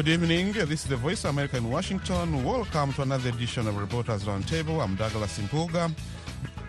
Good 0.00 0.08
evening. 0.08 0.52
This 0.52 0.84
is 0.84 0.84
the 0.84 0.96
Voice 0.96 1.24
of 1.24 1.30
America 1.32 1.58
in 1.58 1.70
Washington. 1.70 2.42
Welcome 2.42 2.94
to 2.94 3.02
another 3.02 3.28
edition 3.28 3.68
of 3.68 3.76
Reporters 3.76 4.24
Roundtable. 4.24 4.82
I'm 4.82 4.96
Douglas 4.96 5.38
Mpuga. 5.38 5.94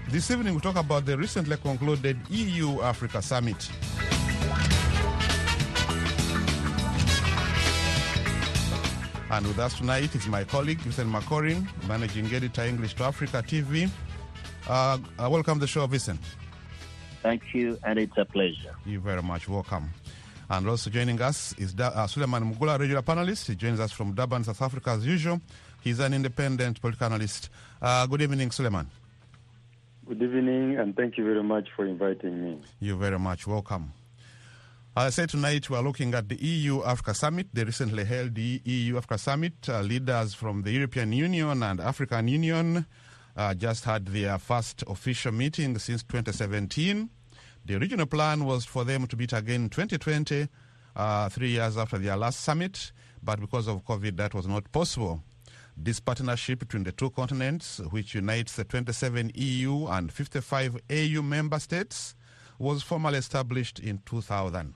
This 0.09 0.29
evening, 0.31 0.53
we 0.53 0.59
talk 0.59 0.75
about 0.75 1.05
the 1.05 1.17
recently 1.17 1.55
concluded 1.55 2.19
EU 2.29 2.81
Africa 2.81 3.21
Summit. 3.21 3.71
And 9.29 9.47
with 9.47 9.59
us 9.59 9.77
tonight 9.77 10.13
is 10.13 10.27
my 10.27 10.43
colleague, 10.43 10.79
Vincent 10.79 11.09
Makori, 11.09 11.65
managing 11.87 12.25
editor, 12.33 12.63
English 12.63 12.95
to 12.95 13.05
Africa 13.05 13.41
TV. 13.47 13.89
Uh, 14.67 14.97
uh, 15.17 15.29
welcome 15.31 15.53
to 15.53 15.61
the 15.61 15.67
show, 15.67 15.87
Vincent. 15.87 16.19
Thank 17.23 17.53
you, 17.53 17.79
and 17.85 17.97
it's 17.97 18.17
a 18.17 18.25
pleasure. 18.25 18.75
You're 18.85 18.99
very 18.99 19.23
much 19.23 19.47
welcome. 19.47 19.89
And 20.51 20.67
also 20.67 20.89
joining 20.89 21.21
us 21.21 21.55
is 21.57 21.73
da- 21.73 21.93
uh, 21.95 22.07
Suleiman 22.07 22.43
Mugula, 22.43 22.77
regular 22.77 23.01
panelist. 23.01 23.47
He 23.47 23.55
joins 23.55 23.79
us 23.79 23.93
from 23.93 24.13
Durban, 24.13 24.43
South 24.43 24.61
Africa, 24.61 24.89
as 24.89 25.05
usual. 25.05 25.39
He's 25.81 25.99
an 25.99 26.13
independent 26.13 26.81
political 26.81 27.05
analyst. 27.05 27.49
Uh, 27.81 28.05
good 28.05 28.21
evening, 28.21 28.51
Suleiman. 28.51 28.85
Good 30.05 30.21
evening, 30.21 30.77
and 30.77 30.93
thank 30.93 31.17
you 31.17 31.23
very 31.23 31.41
much 31.41 31.69
for 31.73 31.85
inviting 31.85 32.43
me. 32.43 32.61
You're 32.81 32.97
very 32.97 33.17
much 33.17 33.47
welcome. 33.47 33.93
As 34.97 35.05
I 35.05 35.09
said 35.11 35.29
tonight, 35.29 35.69
we 35.69 35.77
are 35.77 35.83
looking 35.83 36.13
at 36.13 36.27
the 36.27 36.35
EU 36.35 36.83
Africa 36.83 37.13
Summit. 37.13 37.47
They 37.53 37.63
recently 37.63 38.03
held 38.03 38.35
the 38.35 38.61
EU 38.65 38.97
Africa 38.97 39.19
Summit. 39.19 39.53
Uh, 39.69 39.79
leaders 39.79 40.33
from 40.33 40.63
the 40.63 40.71
European 40.71 41.13
Union 41.13 41.63
and 41.63 41.79
African 41.79 42.27
Union 42.27 42.85
uh, 43.37 43.53
just 43.53 43.85
had 43.85 44.05
their 44.07 44.37
first 44.37 44.83
official 44.85 45.31
meeting 45.31 45.77
since 45.77 46.03
2017. 46.03 47.09
The 47.65 47.75
original 47.75 48.05
plan 48.05 48.45
was 48.45 48.65
for 48.65 48.83
them 48.83 49.07
to 49.07 49.15
meet 49.15 49.33
again 49.33 49.63
in 49.63 49.69
2020, 49.69 50.47
uh, 50.95 51.29
three 51.29 51.49
years 51.49 51.77
after 51.77 51.97
their 51.97 52.17
last 52.17 52.41
summit, 52.41 52.91
but 53.23 53.39
because 53.39 53.67
of 53.67 53.85
COVID, 53.85 54.17
that 54.17 54.33
was 54.33 54.47
not 54.47 54.71
possible. 54.71 55.21
This 55.77 55.99
partnership 55.99 56.59
between 56.59 56.83
the 56.83 56.91
two 56.91 57.11
continents, 57.11 57.79
which 57.91 58.15
unites 58.15 58.55
the 58.55 58.63
27 58.63 59.31
EU 59.35 59.87
and 59.87 60.11
55 60.11 60.77
AU 60.89 61.21
member 61.21 61.59
states, 61.59 62.15
was 62.59 62.83
formally 62.83 63.17
established 63.19 63.79
in 63.79 64.01
2000. 64.05 64.73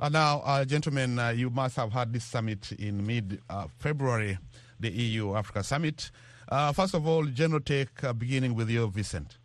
Uh, 0.00 0.08
now, 0.08 0.40
uh, 0.44 0.64
gentlemen, 0.64 1.18
uh, 1.18 1.30
you 1.30 1.50
must 1.50 1.76
have 1.76 1.92
had 1.92 2.12
this 2.12 2.24
summit 2.24 2.72
in 2.72 3.04
mid 3.06 3.40
February, 3.78 4.38
the 4.78 4.90
EU 4.90 5.34
Africa 5.34 5.64
Summit. 5.64 6.10
Uh, 6.48 6.72
first 6.72 6.94
of 6.94 7.06
all, 7.06 7.24
general 7.26 7.60
take, 7.60 8.02
uh, 8.04 8.12
beginning 8.12 8.54
with 8.54 8.70
you, 8.70 8.88
Vincent. 8.88 9.38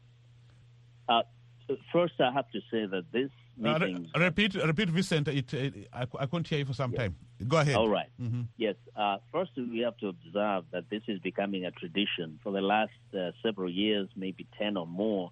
First, 1.92 2.14
I 2.20 2.32
have 2.32 2.50
to 2.52 2.60
say 2.72 2.86
that 2.86 3.06
this 3.12 3.30
Uh, 3.64 3.78
re- 3.80 4.08
repeat, 4.16 4.56
repeat, 4.56 4.90
Vincent. 4.90 5.28
It, 5.28 5.54
it, 5.54 5.88
I, 5.94 6.02
I 6.20 6.26
couldn't 6.26 6.48
hear 6.48 6.60
you 6.60 6.66
for 6.66 6.74
some 6.74 6.92
time. 6.92 7.16
Go 7.48 7.58
ahead. 7.58 7.76
All 7.76 7.88
right. 7.88 8.10
Mhm. 8.20 8.48
Yes. 8.58 8.76
Uh, 8.96 9.18
first, 9.32 9.52
we 9.56 9.80
have 9.80 9.96
to 9.98 10.08
observe 10.08 10.66
that 10.72 10.90
this 10.90 11.04
is 11.08 11.20
becoming 11.20 11.66
a 11.66 11.72
tradition 11.72 12.40
for 12.42 12.52
the 12.52 12.62
last 12.62 12.92
uh, 13.14 13.32
several 13.44 13.70
years, 13.70 14.10
maybe 14.16 14.48
10 14.58 14.76
or 14.76 14.88
more, 14.88 15.32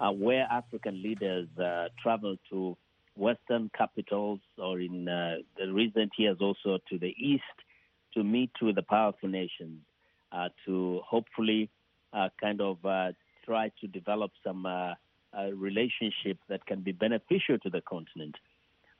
uh, 0.00 0.10
where 0.10 0.44
African 0.50 1.00
leaders 1.02 1.48
uh, 1.58 1.88
travel 2.02 2.36
to 2.50 2.76
Western 3.16 3.70
capitals 3.76 4.40
or 4.58 4.80
in 4.80 5.06
uh, 5.08 5.36
the 5.56 5.72
recent 5.72 6.12
years 6.18 6.38
also 6.40 6.78
to 6.90 6.98
the 6.98 7.14
East 7.18 7.56
to 8.14 8.24
meet 8.24 8.50
with 8.60 8.74
the 8.74 8.82
powerful 8.82 9.28
nations 9.28 9.80
uh, 10.32 10.48
to 10.66 11.00
hopefully 11.06 11.70
uh, 12.12 12.28
kind 12.40 12.60
of 12.60 12.84
uh, 12.84 13.12
try 13.44 13.70
to 13.80 13.86
develop 13.86 14.32
some 14.44 14.66
relationship 15.54 16.38
that 16.48 16.64
can 16.66 16.80
be 16.80 16.92
beneficial 16.92 17.58
to 17.58 17.70
the 17.70 17.80
continent. 17.80 18.36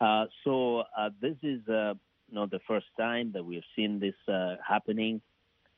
Uh, 0.01 0.27
so 0.45 0.85
uh, 0.99 1.11
this 1.21 1.37
is 1.43 1.67
uh, 1.69 1.95
not 2.31 2.51
the 2.51 2.61
first 2.67 2.87
time 2.99 3.33
that 3.33 3.45
we 3.45 3.55
have 3.55 3.65
seen 3.77 4.01
this 4.01 4.15
uh, 4.29 4.57
happening. 4.67 5.21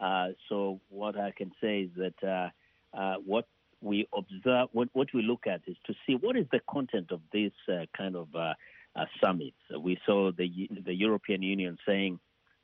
Uh, 0.00 0.28
so 0.48 0.80
what 0.88 1.18
I 1.18 1.30
can 1.30 1.52
say 1.60 1.82
is 1.82 1.90
that 1.96 2.18
uh, 2.26 2.96
uh, 2.96 3.16
what 3.24 3.46
we 3.80 4.08
observe, 4.16 4.68
what, 4.72 4.88
what 4.92 5.08
we 5.12 5.22
look 5.22 5.46
at 5.46 5.60
is 5.66 5.76
to 5.86 5.94
see 6.06 6.14
what 6.14 6.36
is 6.36 6.46
the 6.50 6.60
content 6.70 7.10
of 7.10 7.20
this 7.32 7.52
uh, 7.68 7.84
kind 7.96 8.16
of 8.16 8.28
uh, 8.34 8.54
uh, 8.96 9.04
summits. 9.22 9.56
We 9.78 9.98
saw 10.06 10.32
the 10.32 10.68
the 10.84 10.94
European 10.94 11.42
Union 11.42 11.76
saying 11.86 12.18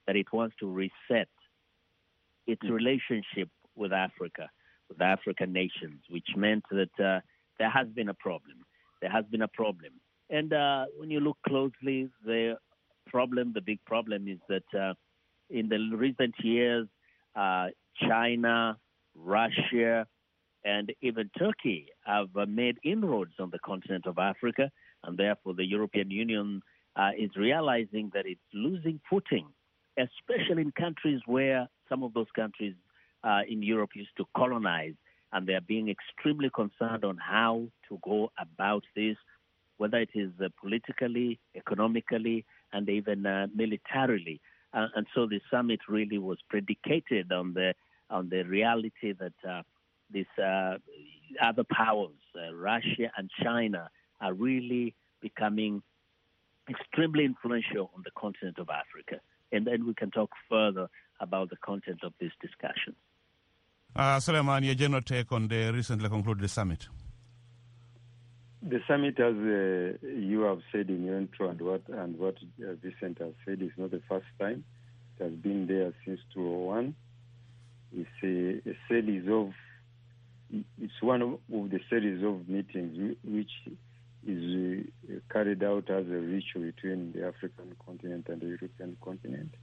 that 0.07 0.17
it 0.17 0.33
wants 0.33 0.57
to 0.61 0.67
reset 0.67 1.29
its 2.47 2.63
relationship 2.65 3.49
with 3.77 3.93
Africa, 3.93 4.49
with 4.89 5.01
African 5.01 5.53
nations, 5.53 6.01
which 6.09 6.29
meant 6.37 6.65
that 6.71 7.01
uh, 7.01 7.21
there 7.61 7.71
has 7.71 7.87
been 7.89 8.09
a 8.09 8.15
problem. 8.15 8.65
There 9.01 9.11
has 9.11 9.25
been 9.31 9.43
a 9.43 9.49
problem. 9.49 9.93
And 10.31 10.53
uh, 10.53 10.87
when 10.97 11.11
you 11.11 11.21
look 11.21 11.37
closely, 11.47 12.09
the 12.25 12.57
problem, 13.07 13.53
the 13.55 13.61
big 13.61 13.85
problem 13.85 14.27
is 14.27 14.39
that 14.49 14.65
uh, 14.77 14.95
in 15.51 15.69
the 15.69 15.79
recent 15.95 16.35
years, 16.43 16.89
uh, 17.37 17.67
China, 18.09 18.79
Russia, 19.15 20.07
and 20.65 20.93
even 21.03 21.31
Turkey 21.39 21.89
have 22.07 22.29
uh, 22.35 22.47
made 22.47 22.79
inroads 22.83 23.35
on 23.39 23.51
the 23.51 23.59
continent 23.59 24.07
of 24.07 24.19
Africa, 24.19 24.71
and 25.05 25.19
therefore 25.19 25.55
the 25.55 25.65
European 25.65 26.11
Union 26.11 26.63
uh, 26.97 27.11
is 27.19 27.31
realizing 27.37 28.11
that 28.15 28.25
it's 28.27 28.41
losing 28.55 29.01
footing, 29.09 29.47
especially 29.99 30.63
in 30.63 30.73
countries 30.73 31.21
where 31.27 31.69
some 31.89 32.03
of 32.03 32.15
those 32.15 32.31
countries 32.35 32.75
uh, 33.23 33.41
in 33.49 33.63
Europe 33.63 33.91
used 33.95 34.17
to 34.17 34.25
colonize, 34.37 34.95
and 35.33 35.47
they 35.47 35.55
are 35.55 35.61
being 35.61 35.89
extremely 35.89 36.51
concerned 36.51 37.05
on 37.05 37.17
how 37.17 37.67
to 37.89 37.99
go 38.03 38.31
about 38.39 38.85
this, 38.97 39.17
whether 39.77 39.99
it 39.99 40.11
is 40.15 40.31
uh, 40.43 40.49
politically, 40.61 41.39
economically, 41.55 42.45
and 42.73 42.89
even 42.89 43.27
uh, 43.27 43.47
militarily. 43.55 44.41
Uh, 44.73 44.87
and 44.95 45.07
so 45.15 45.27
the 45.27 45.41
summit 45.51 45.81
really 45.89 46.19
was 46.19 46.39
predicated 46.49 47.33
on 47.33 47.55
the 47.55 47.75
on 48.09 48.29
the 48.29 48.43
reality 48.43 49.13
that 49.13 49.33
uh, 49.49 49.63
these 50.13 50.27
uh, 50.43 50.77
other 51.41 51.65
powers, 51.71 52.11
uh, 52.37 52.53
Russia 52.55 53.11
and 53.17 53.31
China, 53.43 53.89
are 54.21 54.35
really 54.35 54.95
becoming 55.21 55.83
extremely 56.69 57.25
influential 57.25 57.91
on 57.95 58.03
the 58.05 58.11
continent 58.19 58.59
of 58.59 58.69
Africa. 58.69 59.21
And 59.53 59.67
then 59.67 59.87
we 59.87 59.95
can 59.95 60.11
talk 60.11 60.31
further 60.49 60.89
about 61.21 61.51
the 61.51 61.57
content 61.57 62.01
of 62.03 62.13
this 62.21 62.33
discussion. 62.41 62.95
Uh, 63.95 64.21
Suleiman, 64.21 64.63
your 64.63 64.75
general 64.75 65.03
take 65.03 65.33
on 65.33 65.49
the 65.49 65.73
recently 65.73 66.09
concluded 66.09 66.49
summit. 66.49 66.87
The 68.63 68.81
summit, 68.87 69.19
as 69.19 69.35
uh, 69.35 70.07
you 70.07 70.43
have 70.43 70.61
said 70.71 70.91
in 70.91 71.05
your 71.07 71.17
intro 71.19 71.49
and 71.49 71.61
what 71.61 71.83
and 71.89 72.19
what 72.19 72.37
uh, 72.63 72.75
Vincent 72.83 73.19
has 73.19 73.33
said, 73.45 73.63
is 73.63 73.71
not 73.77 73.91
the 73.91 74.03
first 74.09 74.27
time. 74.39 74.65
It 75.19 75.25
has 75.25 75.33
been 75.33 75.67
there 75.67 75.93
since 76.05 76.21
2001. 76.35 76.95
It's 77.97 78.09
a, 78.23 78.71
a 78.71 78.77
series 78.89 79.27
of 79.29 79.53
it's 80.81 81.01
one 81.01 81.23
of, 81.23 81.33
of 81.53 81.71
the 81.71 81.81
series 81.89 82.23
of 82.25 82.49
meetings 82.49 83.17
which 83.25 83.51
is 84.27 84.85
uh, 85.09 85.15
carried 85.33 85.63
out 85.65 85.89
as 85.91 86.07
a 86.07 86.21
ritual 86.21 86.63
between 86.63 87.13
the 87.13 87.27
African 87.27 87.75
continent 87.85 88.27
and 88.29 88.41
the 88.41 88.47
European 88.47 88.97
continent. 89.03 89.55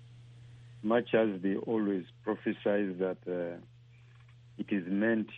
Much 0.81 1.13
as 1.13 1.41
they 1.41 1.55
always 1.55 2.05
prophesize 2.25 2.97
that 2.99 3.17
uh, 3.27 3.57
it 4.57 4.67
is 4.71 4.83
meant 4.87 5.29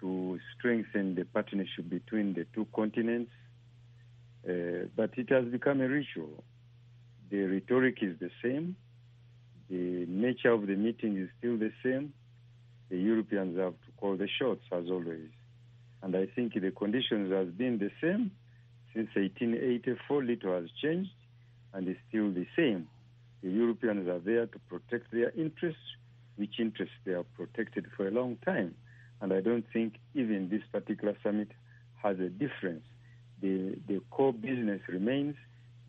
to 0.00 0.38
strengthen 0.56 1.14
the 1.14 1.24
partnership 1.24 1.88
between 1.88 2.34
the 2.34 2.46
two 2.54 2.66
continents, 2.74 3.30
uh, 4.48 4.86
but 4.96 5.10
it 5.16 5.30
has 5.30 5.44
become 5.46 5.80
a 5.80 5.88
ritual. 5.88 6.44
The 7.30 7.42
rhetoric 7.44 7.98
is 8.02 8.18
the 8.18 8.30
same, 8.42 8.76
the 9.70 10.04
nature 10.08 10.52
of 10.52 10.66
the 10.66 10.76
meeting 10.76 11.16
is 11.16 11.28
still 11.38 11.56
the 11.56 11.72
same. 11.82 12.12
The 12.90 12.98
Europeans 12.98 13.58
have 13.58 13.72
to 13.72 13.92
call 13.98 14.16
the 14.16 14.28
shots 14.38 14.60
as 14.70 14.84
always. 14.90 15.30
And 16.02 16.14
I 16.14 16.26
think 16.26 16.52
the 16.54 16.70
conditions 16.70 17.32
has 17.32 17.48
been 17.48 17.78
the 17.78 17.90
same 18.00 18.30
since 18.92 19.08
1884. 19.16 20.22
Little 20.22 20.52
has 20.60 20.70
changed, 20.82 21.10
and 21.72 21.88
is 21.88 21.96
still 22.08 22.30
the 22.30 22.46
same. 22.56 22.88
The 23.42 23.50
Europeans 23.50 24.06
are 24.08 24.18
there 24.20 24.46
to 24.46 24.58
protect 24.68 25.10
their 25.10 25.30
interests, 25.30 25.80
which 26.36 26.58
interests 26.58 26.94
they 27.04 27.12
are 27.12 27.24
protected 27.36 27.86
for 27.96 28.06
a 28.06 28.10
long 28.10 28.36
time. 28.44 28.74
And 29.20 29.32
I 29.32 29.40
don't 29.40 29.64
think 29.72 29.94
even 30.14 30.48
this 30.48 30.62
particular 30.72 31.16
summit 31.22 31.48
has 32.02 32.18
a 32.18 32.28
difference. 32.28 32.84
The, 33.40 33.76
the 33.86 34.00
core 34.10 34.32
business 34.32 34.80
remains 34.88 35.36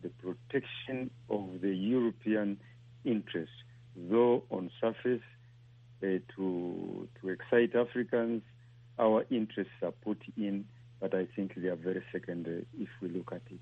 the 0.02 0.08
protection 0.08 1.10
of 1.28 1.60
the 1.60 1.74
European 1.74 2.58
interests, 3.04 3.54
though 3.96 4.44
on 4.50 4.70
surface, 4.80 5.22
uh, 6.02 6.06
to, 6.36 7.08
to 7.20 7.28
excite 7.28 7.74
Africans, 7.74 8.42
our 8.98 9.24
interests 9.30 9.72
are 9.82 9.92
put 9.92 10.18
in, 10.36 10.64
but 11.00 11.14
I 11.14 11.26
think 11.34 11.54
they 11.56 11.68
are 11.68 11.76
very 11.76 12.02
secondary 12.12 12.66
if 12.78 12.88
we 13.00 13.08
look 13.08 13.32
at 13.32 13.42
it 13.50 13.60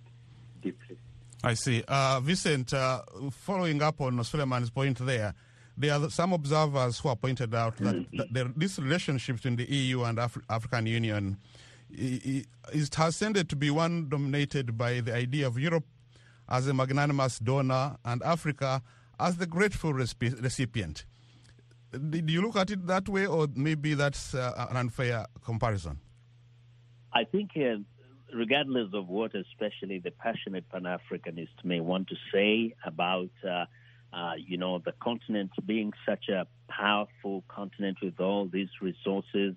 deeply. 0.63 0.97
I 1.43 1.55
see. 1.55 1.85
Uh, 1.87 2.21
Vincent, 2.21 2.73
uh, 2.73 3.03
following 3.31 3.83
up 3.83 4.01
on 4.01 4.23
Suleiman's 4.25 4.71
point 4.71 4.99
there, 4.99 5.35
there 5.77 5.93
are 5.95 6.09
some 6.11 6.33
observers 6.33 6.99
who 7.01 7.09
have 7.09 7.21
pointed 7.21 7.55
out 7.55 7.77
that, 7.79 8.07
that 8.17 8.33
there, 8.33 8.49
this 8.57 8.79
relationship 8.79 9.37
between 9.37 9.57
the 9.57 9.65
EU 9.65 10.03
and 10.05 10.19
Af- 10.19 10.39
African 10.49 10.87
Union 10.87 11.37
i- 11.93 12.21
i- 12.27 12.45
it 12.73 12.95
has 12.95 13.19
tended 13.19 13.49
to 13.49 13.57
be 13.57 13.71
one 13.71 14.09
dominated 14.09 14.77
by 14.79 15.01
the 15.01 15.15
idea 15.15 15.47
of 15.47 15.59
Europe 15.59 15.85
as 16.49 16.67
a 16.69 16.75
magnanimous 16.75 17.39
donor 17.39 17.97
and 18.05 18.23
Africa 18.23 18.83
as 19.19 19.37
the 19.37 19.47
grateful 19.47 19.93
resp- 19.93 20.43
recipient. 20.43 21.05
Do 22.11 22.19
you 22.33 22.43
look 22.43 22.57
at 22.57 22.71
it 22.71 22.87
that 22.89 23.09
way, 23.09 23.27
or 23.27 23.47
maybe 23.55 23.95
that's 23.95 24.35
uh, 24.35 24.67
an 24.71 24.77
unfair 24.77 25.27
comparison? 25.45 26.01
I 27.13 27.23
think, 27.25 27.51
uh, 27.57 27.77
regardless 28.35 28.89
of 28.93 29.07
what, 29.09 29.33
especially 29.37 30.01
the 30.01 30.11
passionate 30.11 30.69
Pan 30.71 30.83
Africanist 30.83 31.55
may 31.63 31.79
want 31.81 32.09
to 32.09 32.17
say 32.33 32.75
about, 32.85 33.31
uh, 33.49 33.67
uh, 34.15 34.35
you 34.37 34.57
know, 34.57 34.79
the 34.79 34.93
continent 35.01 35.51
being 35.67 35.93
such 36.07 36.29
a 36.29 36.47
powerful 36.69 37.43
continent 37.49 37.99
with 38.03 38.21
all 38.21 38.47
these 38.47 38.69
resources, 38.81 39.55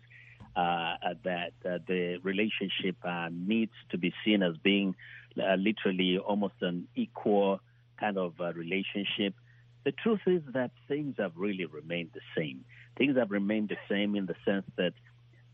uh, 0.55 0.95
that 1.23 1.53
uh, 1.63 1.77
the 1.87 2.17
relationship 2.23 2.95
needs 3.31 3.73
to 3.91 3.97
be 3.97 4.11
seen 4.25 4.41
as 4.41 4.57
being 4.57 4.95
literally 5.35 6.17
almost 6.17 6.55
an 6.61 6.87
equal 6.95 7.59
kind 7.99 8.17
of 8.17 8.33
relationship. 8.55 9.35
The 9.83 9.91
truth 9.91 10.21
is 10.25 10.41
that 10.53 10.71
things 10.87 11.15
have 11.19 11.33
really 11.35 11.65
remained 11.65 12.09
the 12.13 12.21
same. 12.35 12.65
Things 12.97 13.17
have 13.17 13.29
remained 13.29 13.69
the 13.69 13.77
same 13.87 14.15
in 14.15 14.25
the 14.25 14.35
sense 14.43 14.65
that 14.77 14.93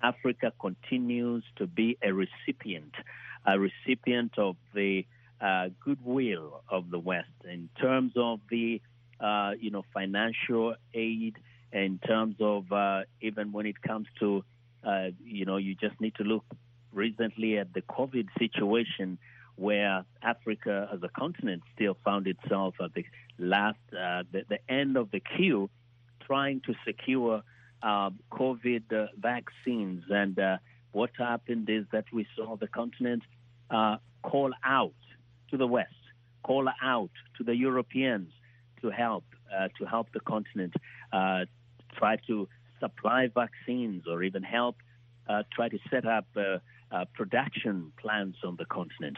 Africa 0.02 0.54
continues 0.60 1.44
to 1.58 1.68
be 1.68 1.98
a 2.02 2.14
recipient, 2.14 2.94
a 3.46 3.60
recipient 3.60 4.38
of 4.38 4.56
the 4.74 5.06
uh, 5.42 5.70
goodwill 5.84 6.62
of 6.70 6.90
the 6.90 7.00
West 7.00 7.28
in 7.44 7.70
terms 7.80 8.14
of 8.16 8.40
the, 8.50 8.82
uh, 9.24 9.52
you 9.60 9.72
know, 9.72 9.84
financial 9.94 10.76
aid, 10.94 11.38
in 11.72 11.98
terms 12.06 12.36
of 12.40 12.72
uh, 12.72 13.02
even 13.22 13.52
when 13.52 13.66
it 13.66 13.82
comes 13.82 14.08
to, 14.20 14.44
uh, 14.84 15.08
you 15.24 15.46
know, 15.46 15.58
you 15.58 15.76
just 15.76 16.00
need 16.00 16.14
to 16.16 16.24
look 16.24 16.44
recently 16.92 17.58
at 17.58 17.74
the 17.74 17.82
COVID 17.82 18.28
situation 18.38 19.18
where 19.56 20.04
Africa 20.22 20.90
as 20.94 21.02
a 21.04 21.10
continent 21.10 21.64
still 21.74 21.98
found 22.04 22.28
itself 22.28 22.76
at 22.84 22.94
the 22.94 23.06
last, 23.40 23.78
uh, 23.92 24.24
the, 24.32 24.44
the, 24.50 24.60
end 24.70 24.98
of 24.98 25.10
the 25.12 25.20
queue, 25.20 25.70
trying 26.26 26.60
to 26.62 26.74
secure 26.86 27.42
uh, 27.82 28.10
COVID 28.32 29.10
vaccines. 29.18 30.04
And 30.10 30.38
uh, 30.38 30.58
what 30.92 31.12
happened 31.18 31.70
is 31.70 31.86
that 31.92 32.06
we 32.12 32.28
saw 32.36 32.56
the 32.58 32.68
continent 32.68 33.24
uh, 33.70 33.98
call 34.22 34.52
out 34.64 34.94
to 35.50 35.58
the 35.58 35.68
West, 35.68 35.94
call 36.44 36.68
out 36.82 37.12
to 37.38 37.44
the 37.44 37.56
Europeans 37.56 38.30
to 38.84 38.92
help, 38.92 39.26
uh, 39.52 39.70
to 39.80 39.86
help 39.86 40.08
the 40.14 40.20
continent, 40.20 40.74
try 41.12 42.18
to 42.28 42.48
supply 42.80 43.30
vaccines 43.34 44.04
or 44.08 44.24
even 44.24 44.44
help 44.44 44.76
try 45.52 45.70
to 45.70 45.80
set 45.90 46.06
up 46.06 46.26
production 47.16 47.92
plants 48.00 48.38
on 48.44 48.56
the 48.58 48.66
continent. 48.66 49.18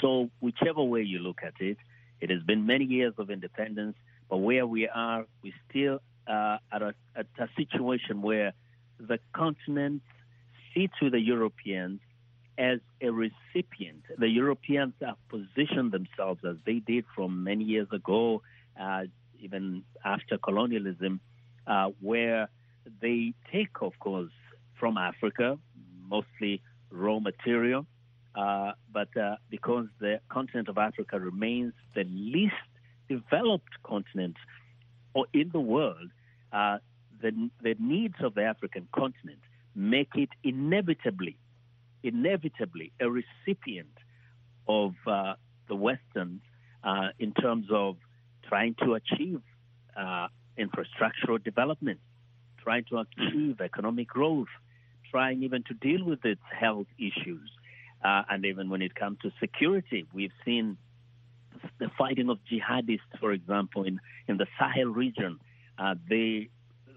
So, 0.00 0.30
whichever 0.40 0.82
way 0.82 1.02
you 1.02 1.18
look 1.18 1.40
at 1.42 1.54
it, 1.60 1.78
it 2.20 2.30
has 2.30 2.42
been 2.42 2.66
many 2.66 2.84
years 2.84 3.14
of 3.18 3.30
independence, 3.30 3.96
but 4.28 4.38
where 4.38 4.66
we 4.66 4.88
are, 4.88 5.26
we 5.42 5.52
still 5.68 6.00
uh, 6.26 6.58
at, 6.72 6.82
a, 6.82 6.94
at 7.16 7.26
a 7.38 7.48
situation 7.56 8.22
where 8.22 8.52
the 9.00 9.18
continent 9.32 10.02
see 10.74 10.88
to 11.00 11.10
the 11.10 11.20
Europeans 11.20 12.00
as 12.58 12.80
a 13.00 13.10
recipient. 13.10 14.02
The 14.18 14.28
Europeans 14.28 14.94
have 15.00 15.16
positioned 15.28 15.92
themselves 15.92 16.40
as 16.44 16.56
they 16.66 16.80
did 16.80 17.04
from 17.14 17.44
many 17.44 17.64
years 17.64 17.88
ago, 17.92 18.36
uh, 18.36 18.57
even 19.40 19.82
after 20.04 20.38
colonialism, 20.38 21.20
uh, 21.66 21.90
where 22.00 22.48
they 23.00 23.34
take, 23.52 23.82
of 23.82 23.92
course, 23.98 24.32
from 24.78 24.96
Africa, 24.96 25.58
mostly 26.08 26.62
raw 26.90 27.18
material, 27.18 27.86
uh, 28.34 28.72
but 28.92 29.14
uh, 29.16 29.36
because 29.50 29.86
the 30.00 30.20
continent 30.28 30.68
of 30.68 30.78
Africa 30.78 31.18
remains 31.18 31.72
the 31.94 32.04
least 32.04 32.54
developed 33.08 33.82
continent 33.82 34.36
or 35.14 35.26
in 35.32 35.50
the 35.52 35.60
world, 35.60 36.10
uh, 36.52 36.78
the, 37.20 37.50
the 37.62 37.74
needs 37.80 38.14
of 38.20 38.34
the 38.34 38.44
African 38.44 38.86
continent 38.94 39.40
make 39.74 40.10
it 40.14 40.28
inevitably, 40.44 41.36
inevitably 42.02 42.92
a 43.00 43.08
recipient 43.10 43.96
of 44.68 44.94
uh, 45.06 45.34
the 45.68 45.74
Western 45.74 46.40
uh, 46.84 47.08
in 47.18 47.32
terms 47.32 47.66
of 47.72 47.96
trying 48.48 48.74
to 48.82 48.94
achieve 48.94 49.40
infrastructural 50.58 51.42
development, 51.42 52.00
trying 52.62 52.84
to 52.84 52.98
achieve 52.98 53.60
economic 53.60 54.08
growth, 54.08 54.48
trying 55.10 55.42
even 55.42 55.62
to 55.64 55.74
deal 55.74 56.04
with 56.04 56.24
its 56.24 56.40
health 56.58 56.86
issues. 56.98 57.50
Uh, 58.04 58.22
and 58.30 58.44
even 58.44 58.70
when 58.70 58.82
it 58.82 58.94
comes 58.94 59.18
to 59.22 59.30
security, 59.40 60.06
we've 60.12 60.32
seen 60.44 60.76
the 61.78 61.90
fighting 61.98 62.28
of 62.30 62.38
jihadists, 62.50 63.18
for 63.18 63.32
example, 63.32 63.84
in, 63.84 63.98
in 64.28 64.36
the 64.36 64.46
Sahel 64.58 64.88
region. 64.88 65.40
Uh, 65.78 65.94
they, 66.08 66.48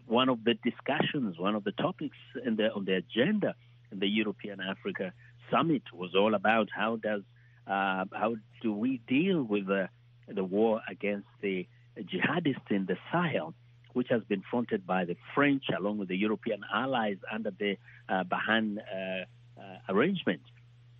one 0.05 0.29
of 0.29 0.43
the 0.43 0.53
discussions, 0.63 1.39
one 1.39 1.55
of 1.55 1.63
the 1.63 1.71
topics 1.71 2.17
in 2.45 2.55
the, 2.55 2.71
on 2.71 2.85
the 2.85 2.95
agenda 2.95 3.55
in 3.91 3.99
the 3.99 4.07
European 4.07 4.59
Africa 4.61 5.13
Summit 5.49 5.83
was 5.93 6.15
all 6.15 6.33
about 6.33 6.69
how 6.73 6.95
does 6.95 7.21
uh, 7.67 8.05
how 8.11 8.35
do 8.61 8.73
we 8.73 9.01
deal 9.07 9.43
with 9.43 9.67
the, 9.67 9.87
the 10.35 10.43
war 10.43 10.81
against 10.89 11.27
the 11.41 11.67
jihadists 11.97 12.69
in 12.69 12.85
the 12.85 12.97
Sahel, 13.11 13.53
which 13.93 14.07
has 14.09 14.23
been 14.23 14.43
fronted 14.49 14.87
by 14.87 15.05
the 15.05 15.15
French 15.35 15.65
along 15.77 15.97
with 15.97 16.07
the 16.07 16.17
European 16.17 16.61
allies 16.73 17.17
under 17.31 17.51
the 17.51 17.77
uh, 18.07 18.23
Barkhane 18.23 18.77
uh, 18.77 19.25
uh, 19.61 19.77
arrangement. 19.89 20.41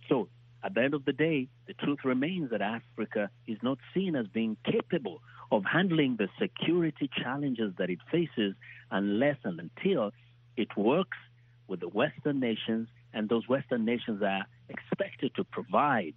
So 0.08 0.28
at 0.62 0.74
the 0.74 0.82
end 0.82 0.94
of 0.94 1.04
the 1.04 1.12
day, 1.12 1.48
the 1.66 1.74
truth 1.74 2.00
remains 2.04 2.50
that 2.50 2.60
Africa 2.60 3.30
is 3.46 3.58
not 3.62 3.78
seen 3.94 4.14
as 4.14 4.26
being 4.28 4.56
capable 4.64 5.22
of 5.50 5.64
handling 5.64 6.16
the 6.16 6.28
security 6.40 7.10
challenges 7.22 7.74
that 7.78 7.90
it 7.90 7.98
faces 8.10 8.54
unless 8.90 9.36
and 9.44 9.60
until 9.60 10.12
it 10.56 10.76
works 10.76 11.18
with 11.66 11.80
the 11.80 11.88
Western 11.88 12.38
nations, 12.38 12.88
and 13.14 13.28
those 13.28 13.48
Western 13.48 13.84
nations 13.84 14.22
are 14.22 14.44
expected 14.68 15.34
to 15.36 15.44
provide 15.44 16.14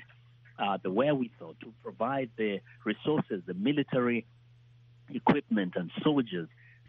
uh, 0.60 0.78
the 0.82 0.92
wherewithal, 0.92 1.56
to 1.62 1.74
provide 1.84 2.30
the 2.38 2.60
resources, 2.84 3.42
the 3.46 3.54
military 3.54 4.26
equipment, 5.10 5.74
and 5.76 5.92
soldiers. 6.04 6.48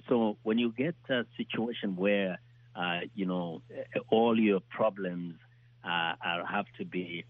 So 0.08 0.36
when 0.42 0.58
you 0.58 0.72
get 0.72 0.94
a 1.10 1.24
situation 1.36 1.96
where 1.96 2.38
uh, 2.74 3.00
you 3.14 3.26
know 3.26 3.62
all 4.10 4.38
your 4.38 4.60
problems 4.60 5.36
uh, 5.84 6.12
have 6.48 6.66
to 6.78 6.84
be, 6.84 7.24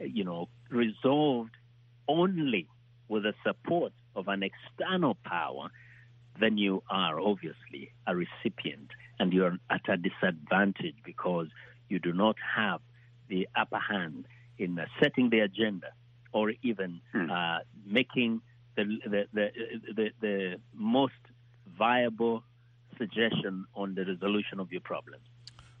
you 0.00 0.24
know, 0.24 0.48
resolved 0.70 1.52
only 2.08 2.68
with 3.08 3.24
the 3.24 3.34
support 3.44 3.92
of 4.16 4.28
an 4.28 4.42
external 4.42 5.16
power, 5.24 5.68
then 6.40 6.58
you 6.58 6.82
are 6.90 7.20
obviously 7.20 7.92
a 8.06 8.14
recipient 8.14 8.90
and 9.18 9.32
you're 9.32 9.56
at 9.70 9.88
a 9.88 9.96
disadvantage 9.96 10.96
because 11.04 11.48
you 11.88 11.98
do 11.98 12.12
not 12.12 12.36
have 12.56 12.80
the 13.28 13.48
upper 13.56 13.78
hand 13.78 14.26
in 14.58 14.78
uh, 14.78 14.86
setting 15.00 15.30
the 15.30 15.40
agenda 15.40 15.88
or 16.32 16.52
even 16.62 17.00
hmm. 17.12 17.30
uh, 17.30 17.58
making 17.86 18.40
the, 18.76 18.84
the, 19.04 19.24
the, 19.32 19.50
the, 19.94 20.10
the 20.20 20.56
most 20.74 21.12
viable 21.78 22.42
suggestion 22.98 23.66
on 23.74 23.94
the 23.94 24.04
resolution 24.04 24.60
of 24.60 24.70
your 24.70 24.80
problems. 24.80 25.24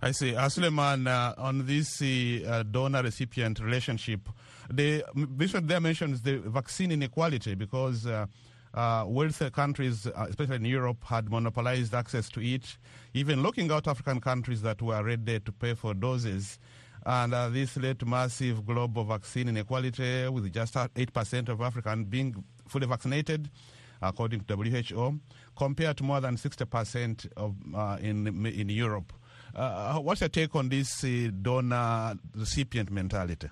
I 0.02 0.10
see. 0.10 0.36
Uh, 0.36 0.48
Suleiman, 0.48 1.06
uh, 1.06 1.34
on 1.38 1.66
this 1.66 2.02
uh, 2.02 2.62
donor 2.70 3.02
recipient 3.02 3.58
relationship, 3.60 4.28
the 4.70 5.02
Bishop 5.36 5.66
there 5.66 5.80
mentions 5.80 6.20
the 6.22 6.38
vaccine 6.38 6.92
inequality 6.92 7.54
because 7.54 8.06
uh, 8.06 8.26
uh, 8.74 9.04
wealthy 9.06 9.48
countries, 9.50 10.06
uh, 10.06 10.26
especially 10.28 10.56
in 10.56 10.64
Europe, 10.64 11.02
had 11.04 11.30
monopolized 11.30 11.94
access 11.94 12.28
to 12.30 12.40
it, 12.40 12.76
even 13.14 13.42
looking 13.42 13.70
out 13.70 13.86
African 13.88 14.20
countries 14.20 14.62
that 14.62 14.82
were 14.82 15.02
ready 15.02 15.40
to 15.40 15.52
pay 15.52 15.74
for 15.74 15.94
doses. 15.94 16.58
And 17.06 17.34
uh, 17.34 17.48
this 17.50 17.76
led 17.76 17.98
to 17.98 18.06
massive 18.06 18.64
global 18.64 19.04
vaccine 19.04 19.48
inequality, 19.48 20.28
with 20.28 20.52
just 20.52 20.74
8% 20.74 21.48
of 21.48 21.60
Africans 21.60 22.06
being 22.08 22.42
fully 22.66 22.86
vaccinated, 22.86 23.50
according 24.00 24.40
to 24.44 24.56
WHO, 24.56 25.20
compared 25.56 25.98
to 25.98 26.04
more 26.04 26.20
than 26.20 26.36
60% 26.36 27.26
of, 27.36 27.54
in, 28.02 28.46
in 28.46 28.68
Europe. 28.68 29.12
Uh, 29.54 29.98
what's 29.98 30.20
your 30.20 30.28
take 30.28 30.54
on 30.56 30.68
this 30.68 31.04
uh, 31.04 31.28
donor 31.42 32.14
recipient 32.34 32.90
mentality? 32.90 33.48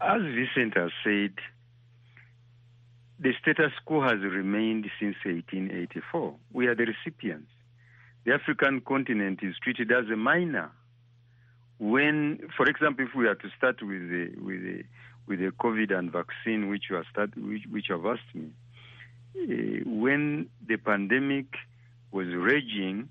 As 0.00 0.20
Vincent 0.20 0.76
has 0.76 0.90
said, 1.02 1.32
the 3.18 3.32
status 3.40 3.72
quo 3.86 4.02
has 4.02 4.20
remained 4.20 4.90
since 5.00 5.16
1884. 5.24 6.34
We 6.52 6.66
are 6.66 6.74
the 6.74 6.84
recipients. 6.84 7.50
The 8.24 8.34
African 8.34 8.82
continent 8.82 9.40
is 9.42 9.54
treated 9.62 9.90
as 9.90 10.04
a 10.12 10.16
minor. 10.16 10.70
When, 11.78 12.48
for 12.56 12.66
example, 12.66 13.04
if 13.06 13.14
we 13.14 13.26
are 13.26 13.34
to 13.34 13.48
start 13.56 13.82
with 13.82 14.08
the 14.08 14.30
with 14.40 14.62
the 14.62 14.84
with 15.26 15.40
the 15.40 15.50
COVID 15.50 15.96
and 15.96 16.10
vaccine, 16.10 16.68
which 16.68 16.84
you 16.88 17.02
start, 17.10 17.36
which, 17.36 17.62
which 17.70 17.86
have 17.88 18.06
asked 18.06 18.34
me, 18.34 18.48
uh, 19.36 19.88
when 19.88 20.48
the 20.66 20.76
pandemic 20.76 21.46
was 22.12 22.28
raging, 22.28 23.08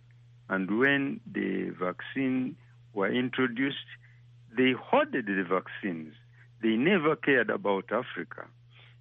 and 0.50 0.80
when 0.80 1.20
the 1.32 1.70
vaccine 1.70 2.56
were 2.94 3.12
introduced, 3.12 3.86
they 4.58 4.72
hoarded 4.72 5.26
the 5.28 5.44
vaccines. 5.44 6.14
They 6.62 6.76
never 6.78 7.16
cared 7.16 7.50
about 7.50 7.92
Africa. 7.92 8.46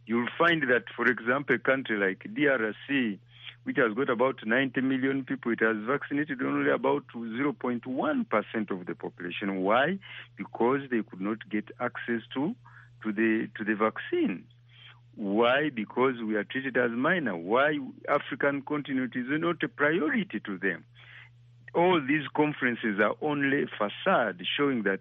you'll 0.06 0.28
find 0.38 0.62
that, 0.64 0.84
for 0.94 1.06
example, 1.06 1.56
a 1.56 1.58
country 1.58 1.96
like 1.96 2.24
DRC, 2.34 3.18
which 3.64 3.76
has 3.78 3.92
got 3.94 4.10
about 4.10 4.36
90 4.44 4.80
million 4.82 5.24
people, 5.24 5.52
it 5.52 5.60
has 5.60 5.76
vaccinated 5.86 6.42
only 6.42 6.70
about 6.70 7.04
0.1% 7.14 8.70
of 8.70 8.86
the 8.86 8.94
population. 8.94 9.62
Why? 9.62 9.98
Because 10.36 10.80
they 10.90 11.02
could 11.02 11.20
not 11.20 11.38
get 11.50 11.64
access 11.80 12.20
to, 12.34 12.54
to, 13.02 13.12
the, 13.12 13.48
to 13.56 13.64
the 13.64 13.74
vaccine. 13.74 14.44
Why? 15.16 15.70
Because 15.70 16.16
we 16.26 16.34
are 16.34 16.44
treated 16.44 16.76
as 16.76 16.90
minor. 16.90 17.36
Why 17.36 17.78
African 18.08 18.62
continent 18.62 19.12
is 19.14 19.26
not 19.28 19.62
a 19.62 19.68
priority 19.68 20.40
to 20.44 20.58
them. 20.58 20.84
All 21.74 22.00
these 22.00 22.26
conferences 22.36 23.00
are 23.00 23.16
only 23.20 23.64
facade 23.78 24.42
showing 24.56 24.82
that 24.84 25.00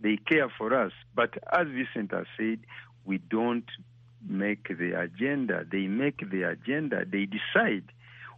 they 0.00 0.16
care 0.16 0.52
for 0.56 0.74
us. 0.74 0.92
But 1.14 1.34
as 1.52 1.66
Vincent 1.68 2.12
has 2.12 2.26
said, 2.36 2.60
we 3.04 3.18
don't 3.18 3.64
make 4.26 4.68
the 4.68 4.98
agenda. 4.98 5.64
They 5.70 5.86
make 5.86 6.30
the 6.30 6.42
agenda. 6.42 7.04
They 7.10 7.26
decide. 7.26 7.84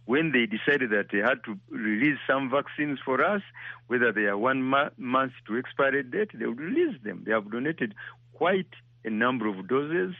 When 0.05 0.31
they 0.33 0.45
decided 0.45 0.89
that 0.91 1.07
they 1.11 1.19
had 1.19 1.43
to 1.45 1.57
release 1.69 2.17
some 2.27 2.49
vaccines 2.49 2.99
for 3.05 3.23
us, 3.23 3.41
whether 3.87 4.11
they 4.11 4.25
are 4.25 4.37
one 4.37 4.61
ma- 4.61 4.89
month 4.97 5.31
to 5.47 5.57
expiry 5.57 6.03
date, 6.03 6.31
they 6.33 6.45
would 6.45 6.59
release 6.59 6.97
them. 7.03 7.23
They 7.25 7.31
have 7.31 7.49
donated 7.49 7.95
quite 8.33 8.67
a 9.05 9.09
number 9.09 9.47
of 9.47 9.67
doses, 9.67 10.13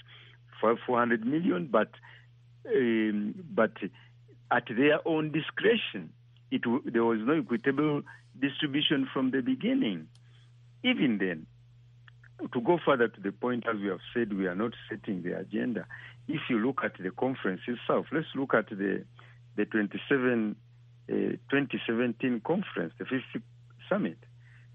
for 0.63 0.77
400 0.87 1.25
million, 1.25 1.67
but 1.69 1.89
um, 2.73 3.35
but 3.53 3.73
at 4.49 4.63
their 4.69 5.05
own 5.05 5.31
discretion. 5.33 6.13
It, 6.51 6.61
there 6.85 7.03
was 7.03 7.19
no 7.21 7.33
equitable 7.33 8.03
distribution 8.39 9.09
from 9.11 9.31
the 9.31 9.41
beginning. 9.41 10.07
Even 10.83 11.17
then, 11.17 11.47
to 12.53 12.61
go 12.61 12.79
further 12.85 13.09
to 13.09 13.19
the 13.19 13.31
point, 13.33 13.65
as 13.67 13.81
we 13.81 13.87
have 13.87 13.99
said, 14.13 14.31
we 14.31 14.47
are 14.47 14.55
not 14.55 14.71
setting 14.89 15.23
the 15.23 15.37
agenda. 15.37 15.85
If 16.29 16.41
you 16.49 16.59
look 16.59 16.81
at 16.83 16.93
the 16.97 17.11
conference 17.11 17.61
itself, 17.67 18.05
let's 18.13 18.27
look 18.35 18.53
at 18.53 18.69
the 18.69 19.03
the 19.55 19.65
27, 19.65 20.55
uh, 21.09 21.13
2017 21.13 22.41
conference, 22.45 22.93
the 22.97 23.05
fifth 23.05 23.43
summit. 23.89 24.17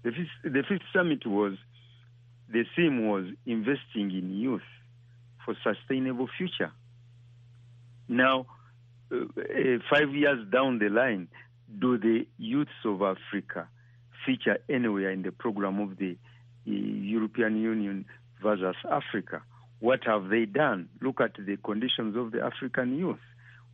The 0.03 0.11
fifth, 0.11 0.53
the 0.53 0.63
fifth 0.67 0.85
summit 0.93 1.25
was 1.25 1.53
the 2.51 2.63
theme 2.75 3.07
was 3.07 3.25
investing 3.45 4.11
in 4.11 4.33
youth 4.39 4.61
for 5.45 5.55
sustainable 5.63 6.27
future. 6.37 6.71
Now, 8.07 8.47
uh, 9.11 9.17
uh, 9.17 9.77
five 9.89 10.13
years 10.13 10.47
down 10.51 10.79
the 10.79 10.89
line, 10.89 11.27
do 11.79 11.97
the 11.97 12.25
youths 12.37 12.71
of 12.85 13.01
Africa 13.01 13.67
feature 14.25 14.57
anywhere 14.69 15.11
in 15.11 15.21
the 15.21 15.31
program 15.31 15.79
of 15.79 15.97
the 15.97 16.11
uh, 16.11 16.15
European 16.65 17.57
Union 17.61 18.05
versus 18.41 18.75
Africa? 18.89 19.41
What 19.79 20.01
have 20.05 20.29
they 20.29 20.45
done? 20.45 20.89
Look 21.01 21.21
at 21.21 21.33
the 21.37 21.57
conditions 21.57 22.17
of 22.17 22.31
the 22.31 22.41
African 22.41 22.97
youth. 22.97 23.19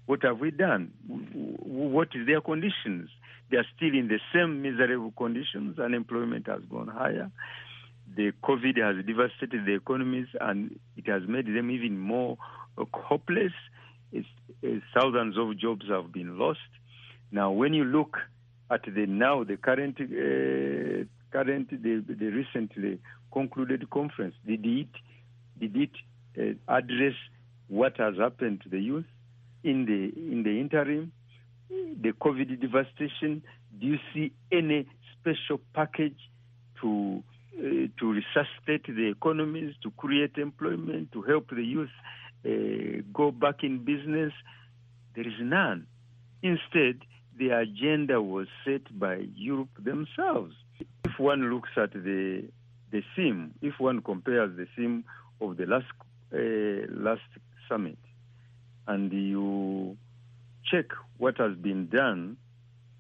What 0.05 0.24
have 0.24 0.39
we 0.39 0.51
done? 0.51 0.91
What 1.07 2.09
is 2.13 2.27
their 2.27 2.41
conditions? 2.41 3.09
They 3.50 3.57
are 3.57 3.65
still 3.75 3.93
in 3.93 4.07
the 4.07 4.19
same 4.33 4.62
miserable 4.62 5.13
conditions. 5.17 5.79
Unemployment 5.79 6.47
has 6.47 6.62
gone 6.69 6.88
higher. 6.88 7.31
The 8.15 8.31
COVID 8.43 8.77
has 8.77 9.05
devastated 9.05 9.65
the 9.65 9.74
economies 9.74 10.27
and 10.39 10.79
it 10.95 11.07
has 11.07 11.24
made 11.27 11.47
them 11.47 11.71
even 11.71 11.97
more 11.97 12.38
hopeless. 12.93 13.51
It's, 14.12 14.27
it's, 14.62 14.85
thousands 14.93 15.38
of 15.38 15.57
jobs 15.57 15.85
have 15.89 16.12
been 16.12 16.38
lost. 16.38 16.59
Now, 17.31 17.51
when 17.51 17.74
you 17.74 17.83
look 17.83 18.17
at 18.69 18.81
the 18.83 19.05
now 19.05 19.43
the 19.43 19.57
current 19.57 19.97
uh, 20.00 21.05
current 21.31 21.69
the, 21.69 22.03
the 22.07 22.27
recently 22.27 23.00
concluded 23.31 23.89
conference, 23.89 24.35
did 24.45 24.65
it 24.65 24.88
did 25.59 25.75
it 25.75 25.89
uh, 26.38 26.74
address 26.74 27.13
what 27.67 27.97
has 27.97 28.15
happened 28.17 28.62
to 28.62 28.69
the 28.69 28.79
youth? 28.79 29.05
In 29.65 29.86
the 29.86 30.01
in 30.31 30.43
the 30.43 30.60
interim, 30.62 31.12
the 31.69 32.13
COVID 32.13 32.62
devastation? 32.62 33.41
Do 33.79 33.88
you 33.88 33.98
see 34.13 34.31
any 34.51 34.88
special 35.13 35.60
package 35.74 36.19
to 36.81 37.24
uh, 37.57 37.62
to 38.00 38.13
resuscitate 38.19 38.86
the 38.88 39.10
economies, 39.10 39.74
to 39.81 39.91
create 39.91 40.38
employment, 40.38 41.12
to 41.13 41.24
help 41.24 41.50
the 41.50 41.63
youth 41.63 41.89
uh, 42.45 43.01
go 43.12 43.31
back 43.31 43.63
in 43.63 43.84
business? 43.84 44.31
There 45.15 45.27
is 45.27 45.39
none. 45.41 45.88
Instead, 46.43 47.00
the 47.38 47.50
agenda 47.50 48.22
was 48.22 48.48
set 48.63 48.84
by 48.98 49.25
Europe 49.36 49.69
themselves. 49.84 50.53
If 51.05 51.17
one 51.17 51.51
looks 51.51 51.72
at 51.75 51.91
the 51.91 52.43
the 52.91 53.01
theme, 53.15 53.55
if 53.62 53.79
one 53.79 54.01
compares 54.01 54.55
the 54.55 54.67
theme 54.75 55.05
of 55.41 55.57
the 55.57 55.65
last 55.65 55.91
uh, 56.31 56.86
last 56.91 57.29
summit 57.67 57.98
and 58.88 59.12
you 59.12 59.98
check 60.70 60.86
what 61.18 61.38
has 61.38 61.56
been 61.58 61.88
done 61.88 62.38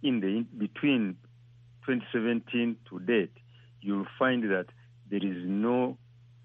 in 0.03 0.19
the 0.19 0.27
in 0.27 0.47
between 0.57 1.17
2017 1.85 2.77
to 2.89 2.99
date, 2.99 3.31
you'll 3.81 4.07
find 4.17 4.43
that 4.43 4.67
there 5.09 5.23
is 5.23 5.37
no 5.45 5.97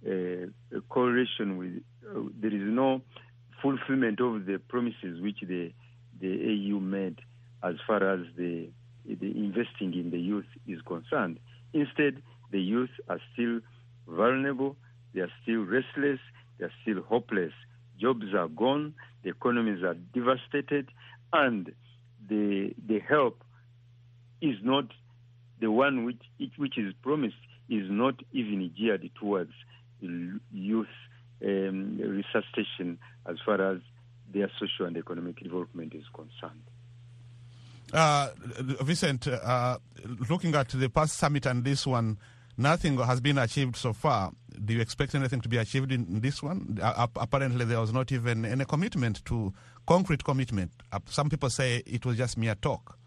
uh, 0.06 0.46
correlation 0.88 1.56
with 1.58 1.82
uh, 2.08 2.20
there 2.40 2.54
is 2.54 2.62
no 2.62 3.00
fulfillment 3.62 4.20
of 4.20 4.46
the 4.46 4.58
promises 4.68 5.20
which 5.20 5.40
the 5.42 5.72
the 6.20 6.32
AU 6.32 6.80
made 6.80 7.20
as 7.62 7.74
far 7.86 8.02
as 8.02 8.20
the 8.36 8.68
the 9.06 9.30
investing 9.36 9.94
in 9.94 10.10
the 10.10 10.18
youth 10.18 10.46
is 10.66 10.80
concerned. 10.86 11.38
Instead, 11.72 12.22
the 12.50 12.60
youth 12.60 12.90
are 13.08 13.20
still 13.32 13.60
vulnerable, 14.06 14.76
they 15.14 15.20
are 15.20 15.32
still 15.42 15.64
restless, 15.64 16.18
they 16.58 16.66
are 16.66 16.72
still 16.82 17.02
hopeless. 17.02 17.52
Jobs 18.00 18.34
are 18.34 18.48
gone, 18.48 18.94
the 19.22 19.30
economies 19.30 19.82
are 19.82 19.94
devastated, 20.14 20.88
and 21.32 21.72
the 22.28 22.72
the 22.86 22.98
help 23.00 23.42
is 24.40 24.56
not 24.62 24.86
the 25.60 25.70
one 25.70 26.04
which 26.04 26.22
which 26.56 26.78
is 26.78 26.94
promised 27.02 27.36
is 27.68 27.84
not 27.88 28.14
even 28.32 28.70
geared 28.76 29.08
towards 29.14 29.52
youth 30.00 30.86
um, 31.44 31.98
resuscitation 31.98 32.98
as 33.26 33.36
far 33.44 33.60
as 33.72 33.80
their 34.32 34.50
social 34.58 34.86
and 34.86 34.96
economic 34.96 35.38
development 35.40 35.94
is 35.94 36.04
concerned. 36.14 36.62
Uh, 37.92 38.28
Vincent, 38.82 39.26
uh, 39.26 39.78
looking 40.28 40.54
at 40.54 40.68
the 40.68 40.88
past 40.88 41.16
summit 41.16 41.46
and 41.46 41.64
this 41.64 41.86
one, 41.86 42.18
nothing 42.60 42.98
has 42.98 43.20
been 43.20 43.38
achieved 43.38 43.76
so 43.76 43.92
far. 43.92 44.32
Do 44.64 44.74
you 44.74 44.80
expect 44.80 45.14
anything 45.14 45.40
to 45.40 45.48
be 45.48 45.56
achieved 45.56 45.90
in 45.90 46.20
this 46.20 46.42
one? 46.42 46.78
Uh, 46.80 47.06
apparently, 47.16 47.64
there 47.64 47.80
was 47.80 47.92
not 47.92 48.12
even 48.12 48.44
any 48.44 48.64
commitment 48.64 49.24
to 49.24 49.52
concrete 49.86 50.22
commitment. 50.22 50.70
Uh, 50.92 51.00
some 51.06 51.30
people 51.30 51.48
say 51.50 51.82
it 51.86 52.04
was 52.04 52.16
just 52.16 52.36
mere 52.36 52.54
talk. 52.54 52.98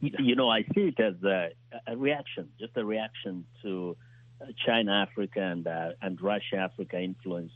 You 0.00 0.34
know, 0.34 0.48
I 0.48 0.62
see 0.74 0.92
it 0.92 1.00
as 1.00 1.14
a, 1.22 1.50
a 1.86 1.96
reaction, 1.96 2.48
just 2.58 2.76
a 2.76 2.84
reaction 2.84 3.44
to 3.62 3.96
uh, 4.40 4.46
China 4.66 4.92
Africa 4.92 5.40
and 5.40 5.66
uh, 5.66 5.90
and 6.00 6.20
Russia 6.20 6.56
Africa 6.56 7.00
influence, 7.00 7.52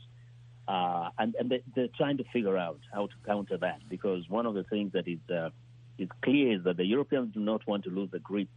uh, 0.67 1.09
and 1.17 1.35
and 1.35 1.51
they, 1.75 1.81
are 1.81 1.87
trying 1.97 2.17
to 2.17 2.23
figure 2.31 2.57
out 2.57 2.79
how 2.93 3.07
to 3.07 3.13
counter 3.25 3.57
that 3.57 3.79
because 3.89 4.29
one 4.29 4.45
of 4.45 4.53
the 4.53 4.63
things 4.63 4.93
that 4.93 5.09
is 5.09 5.19
uh, 5.29 5.49
is 5.97 6.07
clear 6.21 6.55
is 6.57 6.63
that 6.63 6.77
the 6.77 6.85
Europeans 6.85 7.33
do 7.33 7.41
not 7.41 7.67
want 7.67 7.83
to 7.83 7.89
lose 7.89 8.11
the 8.11 8.19
grip 8.19 8.49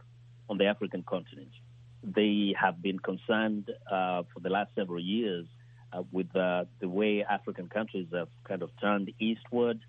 on 0.49 0.57
the 0.57 0.65
African 0.65 1.03
continent 1.03 1.51
they 2.03 2.55
have 2.59 2.81
been 2.81 2.99
concerned 2.99 3.69
uh, 3.89 4.23
for 4.33 4.39
the 4.41 4.49
last 4.49 4.71
several 4.75 4.99
years 4.99 5.45
uh, 5.93 6.03
with 6.11 6.33
uh, 6.35 6.65
the 6.79 6.89
way 6.89 7.23
African 7.23 7.67
countries 7.67 8.07
have 8.13 8.29
kind 8.43 8.61
of 8.61 8.69
turned 8.79 9.11
eastward. 9.19 9.79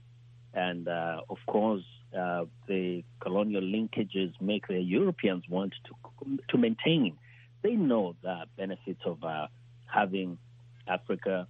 And 0.55 0.89
uh, 0.89 1.23
of 1.31 1.39
course, 1.47 1.85
uh, 2.17 2.45
the 2.67 3.05
colonial 3.21 3.63
linkages 3.63 4.33
make 4.41 4.69
the 4.69 4.81
Europeans 4.81 5.45
want 5.49 5.75
to, 5.87 6.39
to 6.49 6.59
maintain. 6.59 7.17
They 7.63 7.73
know 7.73 8.17
the 8.23 8.45
benefits 8.57 9.01
of 9.07 9.23
uh, 9.25 9.47
having 9.87 10.39
Africa, 10.87 11.47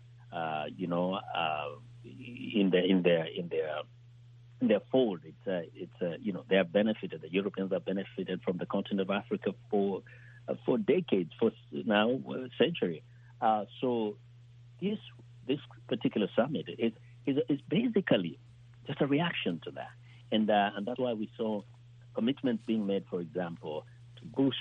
you 0.76 0.86
know, 0.86 1.18
in 2.04 2.70
the 2.70 2.84
in 2.84 3.02
their 3.02 3.24
in 3.24 3.48
their 3.48 3.80
in 4.60 4.68
their 4.68 4.80
fold. 4.92 5.20
It's 5.24 5.46
a, 5.46 5.62
it's 5.74 6.02
a, 6.02 6.16
you 6.20 6.32
know 6.32 6.44
they 6.48 6.56
have 6.56 6.72
benefited. 6.72 7.20
The 7.22 7.32
Europeans 7.32 7.72
have 7.72 7.84
benefited 7.84 8.42
from 8.42 8.58
the 8.58 8.66
continent 8.66 9.00
of 9.00 9.10
Africa 9.10 9.54
for 9.70 9.98
uh, 9.98 10.00
for 10.64 10.78
decades, 10.78 11.32
for 11.38 11.50
now 11.72 12.10
a 12.10 12.30
uh, 12.30 12.48
century. 12.58 13.02
Uh, 13.40 13.64
so 13.80 14.16
this 14.80 14.98
this 15.46 15.58
particular 15.88 16.28
summit 16.36 16.66
is, 16.78 16.92
is 17.26 17.38
is 17.48 17.60
basically 17.68 18.38
just 18.86 19.00
a 19.00 19.06
reaction 19.06 19.60
to 19.64 19.70
that, 19.72 19.90
and 20.30 20.50
uh, 20.50 20.70
and 20.76 20.86
that's 20.86 20.98
why 20.98 21.12
we 21.12 21.30
saw 21.36 21.62
commitments 22.14 22.62
being 22.66 22.86
made, 22.86 23.04
for 23.08 23.20
example, 23.20 23.86
to 24.16 24.24
boost 24.24 24.56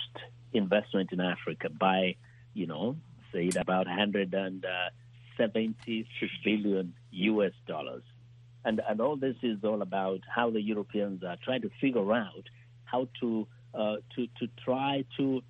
investment 0.53 1.11
in 1.11 1.19
Africa 1.19 1.69
by 1.69 2.15
you 2.53 2.67
know 2.67 2.95
say 3.33 3.49
about 3.55 3.87
170 3.87 6.07
billion 6.43 6.93
U.S. 7.11 7.53
dollars, 7.67 8.03
and 8.65 8.81
and 8.87 9.01
all 9.01 9.15
this 9.15 9.35
is 9.41 9.63
all 9.63 9.81
about 9.81 10.21
how 10.27 10.49
the 10.49 10.61
Europeans 10.61 11.23
are 11.23 11.37
trying 11.43 11.61
to 11.61 11.69
figure 11.79 12.13
out 12.13 12.49
how 12.85 13.07
to 13.19 13.47
uh, 13.73 13.95
to 14.15 14.27
to 14.39 14.47
try 14.63 15.03
to 15.17 15.41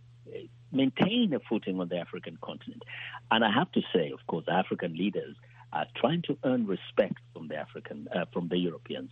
maintain 0.72 1.34
a 1.34 1.40
footing 1.40 1.80
on 1.80 1.90
the 1.90 1.98
African 1.98 2.38
continent. 2.42 2.84
And 3.30 3.44
I 3.44 3.52
have 3.52 3.72
to 3.74 3.82
say, 3.94 4.12
of 4.12 4.26
course, 4.28 4.46
African 4.50 4.96
leaders 4.96 5.36
are 5.74 5.86
trying 5.96 6.22
to 6.24 6.38
earn 6.44 6.68
respect 6.68 7.16
from 7.34 7.48
the 7.48 7.56
African, 7.56 8.08
uh, 8.14 8.26
from 8.34 8.48
the 8.48 8.58
Europeans. 8.58 9.12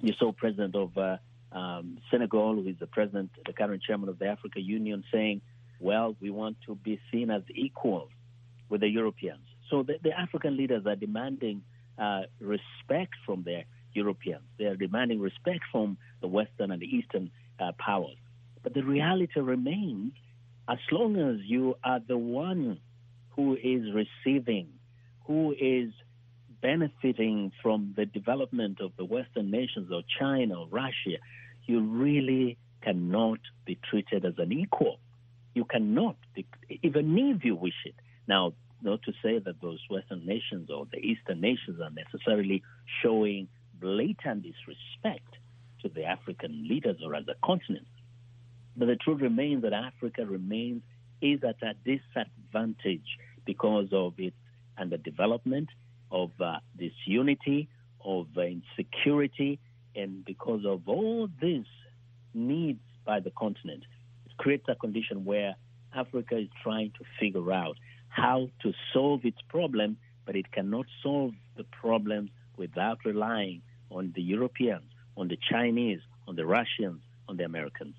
You 0.00 0.12
saw 0.18 0.32
President 0.32 0.74
of 0.74 0.96
uh, 0.96 1.16
um, 1.52 1.98
Senegal, 2.10 2.54
who 2.54 2.68
is 2.68 2.76
the 2.78 2.86
president, 2.86 3.30
the 3.44 3.52
current 3.52 3.82
chairman 3.82 4.08
of 4.08 4.18
the 4.18 4.26
Africa 4.26 4.60
Union, 4.60 5.04
saying, 5.12 5.40
"Well, 5.80 6.16
we 6.20 6.30
want 6.30 6.56
to 6.66 6.74
be 6.74 7.00
seen 7.10 7.30
as 7.30 7.42
equals 7.54 8.10
with 8.68 8.80
the 8.80 8.88
Europeans." 8.88 9.46
So 9.70 9.82
the, 9.82 9.98
the 10.02 10.18
African 10.18 10.56
leaders 10.56 10.86
are 10.86 10.96
demanding 10.96 11.62
uh, 11.98 12.22
respect 12.40 13.14
from 13.26 13.42
their 13.42 13.64
Europeans. 13.92 14.44
They 14.58 14.66
are 14.66 14.76
demanding 14.76 15.20
respect 15.20 15.64
from 15.72 15.98
the 16.20 16.28
Western 16.28 16.70
and 16.70 16.80
the 16.80 16.86
Eastern 16.86 17.30
uh, 17.58 17.72
powers. 17.78 18.16
But 18.68 18.74
the 18.74 18.86
reality 18.86 19.40
remains 19.40 20.12
as 20.68 20.76
long 20.92 21.16
as 21.16 21.38
you 21.46 21.76
are 21.82 22.00
the 22.06 22.18
one 22.18 22.78
who 23.30 23.54
is 23.56 23.94
receiving, 23.94 24.68
who 25.24 25.54
is 25.58 25.90
benefiting 26.60 27.50
from 27.62 27.94
the 27.96 28.04
development 28.04 28.82
of 28.82 28.92
the 28.98 29.06
Western 29.06 29.50
nations 29.50 29.90
or 29.90 30.02
China 30.20 30.60
or 30.60 30.68
Russia, 30.68 31.16
you 31.64 31.80
really 31.80 32.58
cannot 32.82 33.38
be 33.64 33.78
treated 33.88 34.26
as 34.26 34.34
an 34.36 34.52
equal. 34.52 35.00
You 35.54 35.64
cannot, 35.64 36.16
even 36.82 37.16
if 37.16 37.46
you 37.46 37.56
wish 37.56 37.86
it. 37.86 37.94
Now, 38.26 38.52
not 38.82 39.00
to 39.04 39.12
say 39.22 39.38
that 39.38 39.62
those 39.62 39.80
Western 39.88 40.26
nations 40.26 40.68
or 40.68 40.86
the 40.92 40.98
Eastern 40.98 41.40
nations 41.40 41.80
are 41.80 41.88
necessarily 41.88 42.62
showing 43.02 43.48
blatant 43.80 44.42
disrespect 44.42 45.36
to 45.80 45.88
the 45.88 46.04
African 46.04 46.68
leaders 46.68 46.98
or 47.02 47.14
as 47.14 47.24
a 47.28 47.34
continent. 47.42 47.86
But 48.78 48.86
the 48.86 48.96
truth 48.96 49.20
remains 49.20 49.62
that 49.62 49.72
Africa 49.72 50.24
remains 50.24 50.82
is 51.20 51.40
at 51.42 51.56
a 51.62 51.74
disadvantage 51.84 53.18
because 53.44 53.88
of 53.90 54.14
its 54.18 54.36
underdevelopment, 54.80 55.66
of 56.12 56.30
uh, 56.40 56.58
disunity, 56.78 57.68
of 58.04 58.28
uh, 58.36 58.42
insecurity, 58.42 59.58
and 59.96 60.24
because 60.24 60.64
of 60.64 60.88
all 60.88 61.28
these 61.42 61.66
needs 62.34 62.78
by 63.04 63.18
the 63.18 63.32
continent. 63.32 63.82
It 64.26 64.36
creates 64.36 64.66
a 64.68 64.76
condition 64.76 65.24
where 65.24 65.56
Africa 65.92 66.38
is 66.38 66.48
trying 66.62 66.92
to 66.98 67.04
figure 67.18 67.52
out 67.52 67.76
how 68.08 68.48
to 68.62 68.72
solve 68.92 69.24
its 69.24 69.40
problem, 69.48 69.96
but 70.24 70.36
it 70.36 70.52
cannot 70.52 70.86
solve 71.02 71.32
the 71.56 71.64
problems 71.64 72.30
without 72.56 72.98
relying 73.04 73.62
on 73.90 74.12
the 74.14 74.22
Europeans, 74.22 74.92
on 75.16 75.26
the 75.26 75.38
Chinese, 75.50 76.00
on 76.28 76.36
the 76.36 76.46
Russians, 76.46 77.00
on 77.28 77.36
the 77.36 77.44
Americans. 77.44 77.96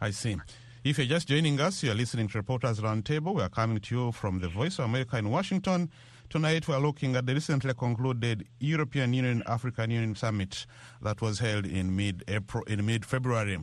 I 0.00 0.10
see. 0.10 0.36
If 0.84 0.98
you're 0.98 1.08
just 1.08 1.26
joining 1.26 1.60
us, 1.60 1.82
you're 1.82 1.94
listening 1.94 2.28
to 2.28 2.38
Reporters 2.38 2.80
Roundtable. 2.80 3.34
We 3.34 3.42
are 3.42 3.48
coming 3.48 3.80
to 3.80 3.94
you 3.94 4.12
from 4.12 4.38
the 4.38 4.48
Voice 4.48 4.78
of 4.78 4.84
America 4.84 5.18
in 5.18 5.28
Washington. 5.28 5.90
Tonight, 6.30 6.68
we're 6.68 6.78
looking 6.78 7.16
at 7.16 7.26
the 7.26 7.34
recently 7.34 7.74
concluded 7.74 8.46
European 8.60 9.12
Union 9.12 9.42
African 9.46 9.90
Union 9.90 10.14
Summit 10.14 10.66
that 11.02 11.20
was 11.20 11.40
held 11.40 11.66
in 11.66 11.96
mid 11.96 12.22
April, 12.28 12.62
in 12.64 12.86
mid 12.86 13.04
February. 13.04 13.58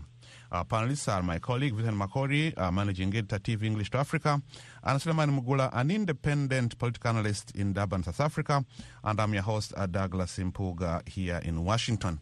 Our 0.51 0.65
panelists 0.65 1.11
are 1.11 1.23
my 1.23 1.39
colleague 1.39 1.73
Vincent 1.73 1.97
Makori, 1.97 2.53
managing 2.73 3.15
editor 3.15 3.39
TV 3.39 3.63
English 3.63 3.91
to 3.91 3.97
Africa, 3.97 4.41
and 4.83 5.01
Suleiman 5.01 5.41
Mugula, 5.41 5.69
an 5.73 5.91
independent 5.91 6.77
political 6.77 7.11
analyst 7.11 7.51
in 7.55 7.73
Durban, 7.73 8.03
South 8.03 8.19
Africa, 8.19 8.63
and 9.03 9.21
I'm 9.21 9.33
your 9.33 9.43
host, 9.43 9.73
Douglas 9.91 10.37
Mpuga, 10.37 11.07
here 11.07 11.39
in 11.43 11.63
Washington. 11.63 12.19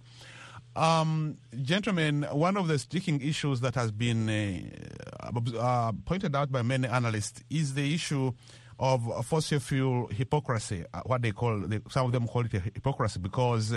Um, 0.76 1.38
gentlemen, 1.62 2.24
one 2.32 2.58
of 2.58 2.68
the 2.68 2.80
sticking 2.80 3.22
issues 3.22 3.62
that 3.62 3.76
has 3.76 3.92
been 3.92 4.28
uh, 4.28 5.32
uh, 5.60 5.92
pointed 6.06 6.36
out 6.36 6.52
by 6.52 6.64
many 6.64 6.88
analysts 6.88 7.44
is 7.50 7.76
the 7.76 7.94
issue 7.94 8.32
of 8.80 9.26
fossil 9.26 9.60
fuel 9.60 10.08
hypocrisy, 10.08 10.84
uh, 10.94 11.02
what 11.06 11.22
they 11.22 11.32
call, 11.32 11.64
some 11.90 12.08
of 12.08 12.12
them 12.12 12.28
call 12.28 12.46
it 12.46 12.52
hypocrisy 12.52 13.20
because 13.20 13.72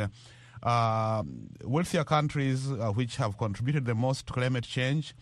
uh, 0.62 1.22
wealthier 1.64 2.04
countries 2.04 2.70
uh, 2.70 2.90
which 2.92 3.16
have 3.16 3.36
contributed 3.36 3.84
the 3.84 3.94
most 3.94 4.26
to 4.26 4.32
climate 4.32 4.64
change 4.64 5.14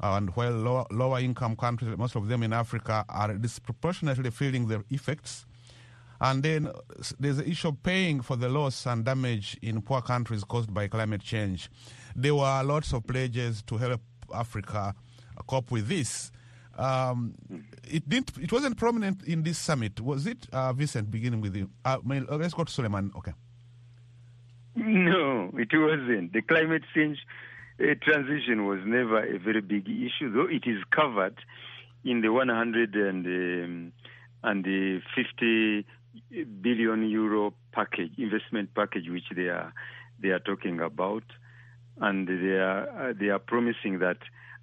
and 0.00 0.30
while 0.36 0.52
lower, 0.52 0.86
lower 0.90 1.18
income 1.18 1.56
countries, 1.56 1.96
most 1.96 2.16
of 2.16 2.28
them 2.28 2.42
in 2.42 2.52
Africa, 2.52 3.04
are 3.08 3.34
disproportionately 3.34 4.30
feeling 4.30 4.68
the 4.68 4.84
effects. 4.90 5.45
And 6.20 6.42
then 6.42 6.70
there's 7.18 7.38
the 7.38 7.48
issue 7.48 7.68
of 7.68 7.82
paying 7.82 8.20
for 8.22 8.36
the 8.36 8.48
loss 8.48 8.86
and 8.86 9.04
damage 9.04 9.56
in 9.62 9.82
poor 9.82 10.00
countries 10.00 10.44
caused 10.44 10.72
by 10.72 10.88
climate 10.88 11.22
change. 11.22 11.70
There 12.14 12.34
were 12.34 12.62
lots 12.64 12.92
of 12.92 13.06
pledges 13.06 13.62
to 13.66 13.76
help 13.76 14.00
Africa 14.34 14.94
cope 15.46 15.70
with 15.70 15.88
this. 15.88 16.30
Um, 16.78 17.34
it 17.88 18.08
didn't. 18.08 18.32
It 18.40 18.52
wasn't 18.52 18.76
prominent 18.76 19.22
in 19.24 19.42
this 19.42 19.58
summit, 19.58 20.00
was 20.00 20.26
it, 20.26 20.46
uh, 20.52 20.72
Vincent? 20.72 21.10
Beginning 21.10 21.40
with 21.40 21.56
you. 21.56 21.70
Uh, 21.84 21.98
let's 22.04 22.54
go 22.54 22.64
to 22.64 22.72
Suleiman. 22.72 23.12
Okay. 23.16 23.32
No, 24.74 25.50
it 25.54 25.68
wasn't. 25.72 26.34
The 26.34 26.42
climate 26.42 26.82
change 26.94 27.18
uh, 27.80 27.94
transition 28.02 28.66
was 28.66 28.80
never 28.84 29.24
a 29.24 29.38
very 29.38 29.62
big 29.62 29.88
issue, 29.88 30.30
though 30.32 30.48
it 30.50 30.64
is 30.66 30.82
covered 30.90 31.38
in 32.04 32.20
the 32.20 32.30
100 32.30 32.94
and 36.16 36.36
and 36.36 36.38
the 36.38 36.44
50 36.44 36.62
billion 36.62 37.10
euro 37.10 37.54
package, 37.72 38.12
investment 38.18 38.74
package, 38.74 39.08
which 39.08 39.24
they 39.36 39.48
are 39.48 39.72
they 40.20 40.28
are 40.28 40.40
talking 40.40 40.80
about, 40.80 41.24
and 42.00 42.28
they 42.28 42.58
are 42.58 43.14
they 43.20 43.28
are 43.28 43.38
promising 43.38 43.98
that 43.98 44.18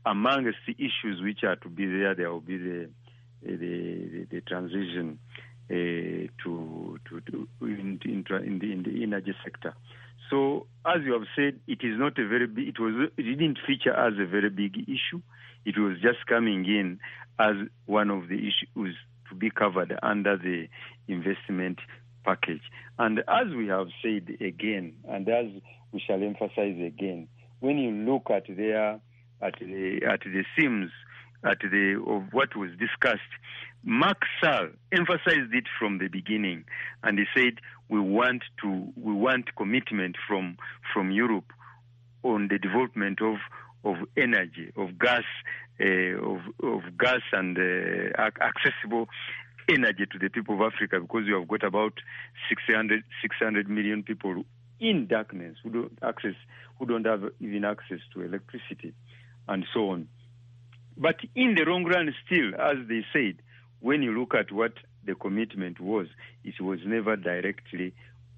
amongst 0.06 0.58
the 0.68 0.76
issues 0.78 1.22
which 1.22 1.44
are 1.44 1.56
to 1.56 1.70
be 1.70 1.86
there, 1.86 2.16
there 2.16 2.32
will 2.32 2.42
be 2.42 2.58
the 2.58 2.89
the, 3.42 3.58
the, 3.58 4.28
the 4.32 4.42
transition 4.42 5.20
uh, 5.70 5.74
to 6.44 7.00
to, 7.10 7.22
to 7.32 7.48
in, 7.62 8.00
in, 8.06 8.26
in, 8.30 8.60
the 8.60 8.72
in 8.72 8.84
the 8.84 9.04
energy 9.04 9.34
sector. 9.44 9.74
So, 10.30 10.68
as 10.86 11.02
you 11.06 11.13
have 11.13 11.28
said, 11.36 11.60
it 11.68 11.80
is 11.84 12.00
not 12.00 12.18
a 12.20 12.28
very 12.28 12.48
big. 12.48 12.68
It 12.70 12.80
was 12.80 13.10
it 13.18 13.24
didn't 13.24 13.60
feature 13.68 13.94
as 13.94 14.13
a 14.20 14.26
very 14.26 14.50
big 14.50 14.78
issue. 14.78 15.22
It 15.66 15.78
was 15.78 15.98
just 16.02 16.26
coming 16.28 16.66
in 16.66 17.00
as 17.39 17.56
one 17.86 18.10
of 18.10 18.28
the 18.28 18.36
issues 18.36 18.96
to 19.30 19.36
be 19.36 19.50
covered 19.50 19.98
under 20.04 20.38
the 20.38 20.68
investment 21.08 21.80
package. 22.24 22.62
And 22.98 23.20
as 23.20 23.48
we 23.56 23.68
have 23.68 23.88
said 24.02 24.38
again, 24.42 24.94
and 25.08 25.28
as 25.28 25.48
we 25.92 26.02
shall 26.06 26.22
emphasize 26.24 26.78
again, 26.80 27.28
when 27.60 27.78
you 27.78 27.92
look 27.92 28.30
at 28.30 28.46
their 28.48 29.00
at 29.42 29.56
the 29.60 30.00
at 30.10 30.22
the 30.22 30.44
themes 30.58 30.92
at 31.44 31.60
the 31.60 32.02
of 32.08 32.24
what 32.32 32.56
was 32.56 32.70
discussed, 32.80 33.20
Macky 33.84 34.28
Sall 34.42 34.70
emphasized 34.92 35.54
it 35.54 35.66
from 35.78 35.98
the 35.98 36.08
beginning, 36.08 36.63
and 37.04 37.20
he 37.20 37.26
said 37.36 37.60
we 37.89 38.00
want 38.00 38.44
to 38.62 38.88
we 38.96 39.13
want 39.13 39.56
commitment 39.56 40.16
from 40.28 40.58
from 40.94 41.12
Europe 41.12 41.52
on 42.24 42.48
the 42.48 42.58
development 42.58 43.22
of 43.22 43.38
of 43.86 43.98
energy, 44.16 44.72
of 44.78 44.98
gas, 44.98 45.24
uh, 45.82 45.86
of 45.86 46.39
of 46.63 46.98
gas 46.98 47.22
and 47.34 47.58
uh, 47.58 48.30
accessible 48.42 49.08
energy 49.69 50.06
to 50.12 50.19
the 50.19 50.30
people 50.30 50.56
of 50.56 50.73
Africa 50.73 50.99
because 50.99 51.26
you 51.26 51.36
have 51.36 51.47
got 51.47 51.63
about 51.63 51.93
600, 52.49 53.04
600 53.21 53.69
million 53.69 54.04
people 54.04 54.43
in 54.80 55.08
darkness 55.08 55.58
who 55.63 55.69
don't 55.69 55.97
access 56.02 56.36
who 56.78 56.86
don't 56.86 57.06
have 57.06 57.23
even 57.39 57.63
access 57.63 57.99
to 58.13 58.21
electricity 58.21 58.93
and 59.47 59.65
so 59.73 59.89
on. 59.89 60.08
But 60.97 61.17
in 61.36 61.56
the 61.56 61.63
long 61.63 61.86
run, 61.86 62.13
still, 62.26 62.54
as 62.56 62.78
they 62.88 63.06
said, 63.13 63.41
when 63.80 64.02
you 64.02 64.17
look 64.17 64.36
at 64.36 64.52
what 64.52 64.73
the 65.06 65.15
commitment 65.15 65.80
was, 65.80 66.08
it 66.43 66.62
was 66.62 66.80
never 66.86 67.15
directly 67.15 67.93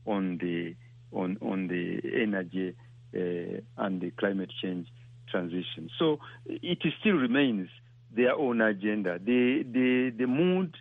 on 0.06 0.38
the 0.38 0.76
on 1.12 1.38
on 1.42 1.68
the 1.68 2.02
energy 2.22 2.76
uh, 3.16 3.62
and 3.78 4.02
the 4.02 4.12
climate 4.12 4.52
change 4.62 4.88
transition. 5.30 5.90
So 5.98 6.20
it 6.46 6.80
still 7.00 7.16
remains 7.16 7.70
their 8.16 8.34
own 8.34 8.62
agenda. 8.62 9.20
The 9.20 9.64
the 9.64 10.14
the 10.18 10.28
mood, 10.28 10.76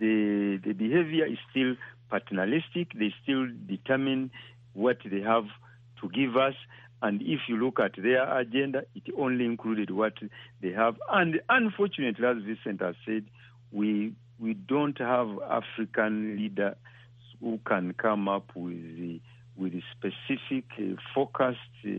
the 0.00 0.58
the 0.64 0.72
behavior 0.72 1.26
is 1.26 1.38
still 1.50 1.76
paternalistic. 2.10 2.92
They 2.98 3.14
still 3.22 3.46
determine 3.68 4.30
what 4.72 4.98
they 5.04 5.20
have 5.20 5.46
to 6.00 6.08
give 6.08 6.36
us. 6.36 6.54
And 7.02 7.22
if 7.22 7.40
you 7.48 7.56
look 7.56 7.80
at 7.80 7.92
their 7.96 8.38
agenda, 8.38 8.84
it 8.94 9.04
only 9.16 9.44
included 9.46 9.90
what 9.90 10.14
they 10.60 10.72
have. 10.72 10.96
And 11.10 11.40
unfortunately, 11.48 12.26
as 12.26 12.36
Vincent 12.42 12.80
has 12.82 12.94
said, 13.06 13.24
we 13.72 14.12
we 14.38 14.54
don't 14.54 14.98
have 14.98 15.28
African 15.48 16.36
leaders 16.36 16.76
who 17.40 17.58
can 17.66 17.94
come 17.94 18.28
up 18.28 18.50
with 18.54 19.20
with 19.56 19.74
a 19.74 19.82
specific 19.92 20.64
uh, 20.78 20.96
focused 21.14 21.58
uh, 21.86 21.90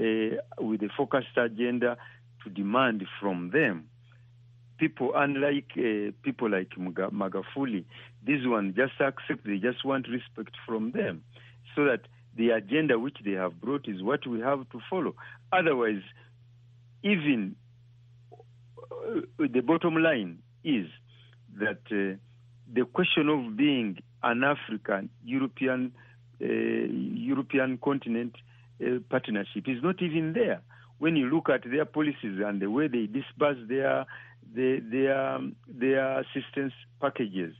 uh, 0.00 0.64
with 0.64 0.82
a 0.82 0.88
focused 0.96 1.36
agenda 1.36 1.96
to 2.42 2.50
demand 2.50 3.04
from 3.20 3.50
them. 3.50 3.88
People, 4.78 5.12
unlike 5.14 5.70
uh, 5.76 6.10
people 6.22 6.50
like 6.50 6.70
Magufuli, 6.76 7.84
this 8.26 8.40
one 8.44 8.74
just 8.76 9.00
accept. 9.00 9.44
They 9.46 9.58
just 9.58 9.84
want 9.84 10.08
respect 10.08 10.56
from 10.66 10.90
them, 10.90 11.22
so 11.76 11.84
that 11.84 12.00
the 12.36 12.50
agenda 12.50 12.98
which 12.98 13.18
they 13.24 13.32
have 13.32 13.60
brought 13.60 13.88
is 13.88 14.02
what 14.02 14.26
we 14.26 14.40
have 14.40 14.68
to 14.70 14.80
follow. 14.90 15.14
Otherwise, 15.52 16.02
even 17.02 17.54
uh, 18.82 19.20
the 19.38 19.60
bottom 19.60 19.96
line 20.02 20.38
is 20.64 20.86
that 21.58 21.80
uh, 21.92 22.16
the 22.72 22.84
question 22.92 23.28
of 23.28 23.56
being 23.56 23.98
an 24.22 24.42
African 24.42 25.10
European 25.24 25.92
uh, 26.40 26.46
European 26.46 27.78
continent 27.78 28.34
uh, 28.84 28.98
partnership 29.08 29.68
is 29.68 29.82
not 29.82 30.02
even 30.02 30.32
there. 30.32 30.60
When 30.98 31.16
you 31.16 31.26
look 31.26 31.48
at 31.48 31.62
their 31.70 31.84
policies 31.84 32.40
and 32.44 32.60
the 32.60 32.70
way 32.70 32.88
they 32.88 33.06
disperse 33.06 33.58
their 33.68 34.06
their 34.54 34.80
their, 34.80 35.40
their 35.68 36.20
assistance 36.20 36.72
packages, 37.00 37.54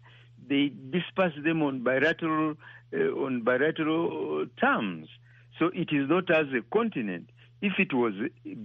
they 0.48 0.72
disperse 0.90 1.34
them 1.42 1.62
on 1.62 1.82
bilateral 1.82 2.54
uh, 2.92 2.96
on 2.96 3.42
bilateral 3.42 4.46
terms. 4.60 5.08
So 5.58 5.70
it 5.72 5.92
is 5.92 6.08
not 6.08 6.30
as 6.30 6.46
a 6.52 6.62
continent. 6.72 7.30
If 7.62 7.78
it 7.78 7.94
was 7.94 8.12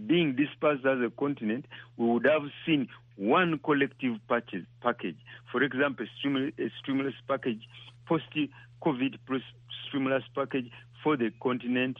being 0.07 0.35
dispersed 0.35 0.85
as 0.85 0.99
a 0.99 1.11
continent, 1.17 1.65
we 1.97 2.07
would 2.07 2.25
have 2.25 2.43
seen 2.65 2.89
one 3.15 3.59
collective 3.63 4.15
package. 4.27 5.17
For 5.51 5.63
example, 5.63 6.05
a 6.05 6.71
stimulus 6.81 7.13
package, 7.27 7.61
post-COVID 8.07 9.19
stimulus 9.87 10.23
package 10.35 10.69
for 11.03 11.15
the 11.15 11.31
continent 11.41 11.97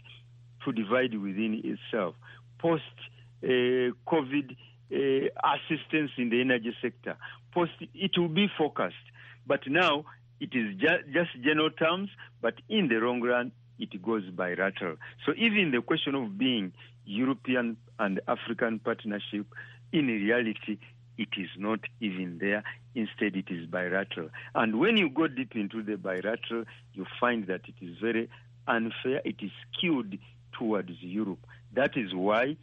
to 0.65 0.71
divide 0.71 1.13
within 1.15 1.62
itself. 1.63 2.15
Post-COVID 2.58 4.51
uh, 4.51 4.53
Eh, 4.91 5.30
assistance 5.43 6.10
in 6.17 6.30
the 6.30 6.41
energy 6.41 6.75
sector. 6.82 7.15
Post, 7.54 7.73
it 7.93 8.17
will 8.17 8.28
be 8.28 8.47
focused. 8.58 8.95
But 9.45 9.62
now 9.67 10.06
it 10.39 10.49
is 10.54 10.75
ju- 10.78 11.12
just 11.13 11.30
general 11.43 11.69
terms, 11.69 12.10
but 12.41 12.56
in 12.69 12.88
the 12.88 12.95
long 12.95 13.21
run, 13.21 13.52
it 13.78 14.02
goes 14.02 14.23
bilateral. 14.32 14.95
So 15.28 15.34
even 15.38 15.69
the 15.71 15.82
question 15.82 16.15
of 16.15 16.39
being 16.39 16.73
European 17.06 17.78
and 17.99 18.19
African 18.28 18.80
partnership, 18.80 19.45
in 19.91 20.08
reality, 20.08 20.80
it 21.19 21.30
is 21.38 21.49
not 21.56 21.82
even 22.02 22.39
there. 22.39 22.63
Instead, 22.95 23.36
it 23.36 23.52
is 23.52 23.67
bilateral. 23.67 24.30
And 24.56 24.80
when 24.80 24.97
you 24.97 25.10
go 25.10 25.28
deep 25.28 25.56
into 25.56 25.84
the 25.84 25.97
bilateral, 25.97 26.65
you 26.93 27.06
find 27.19 27.45
that 27.45 27.62
it 27.67 27.75
is 27.80 27.95
very 28.02 28.28
unfair. 28.67 29.21
It 29.23 29.36
is 29.41 29.52
skewed 29.71 30.17
towards 30.52 30.91
Europe. 31.02 31.45
That 31.73 31.95
is 31.95 32.15
why 32.15 32.58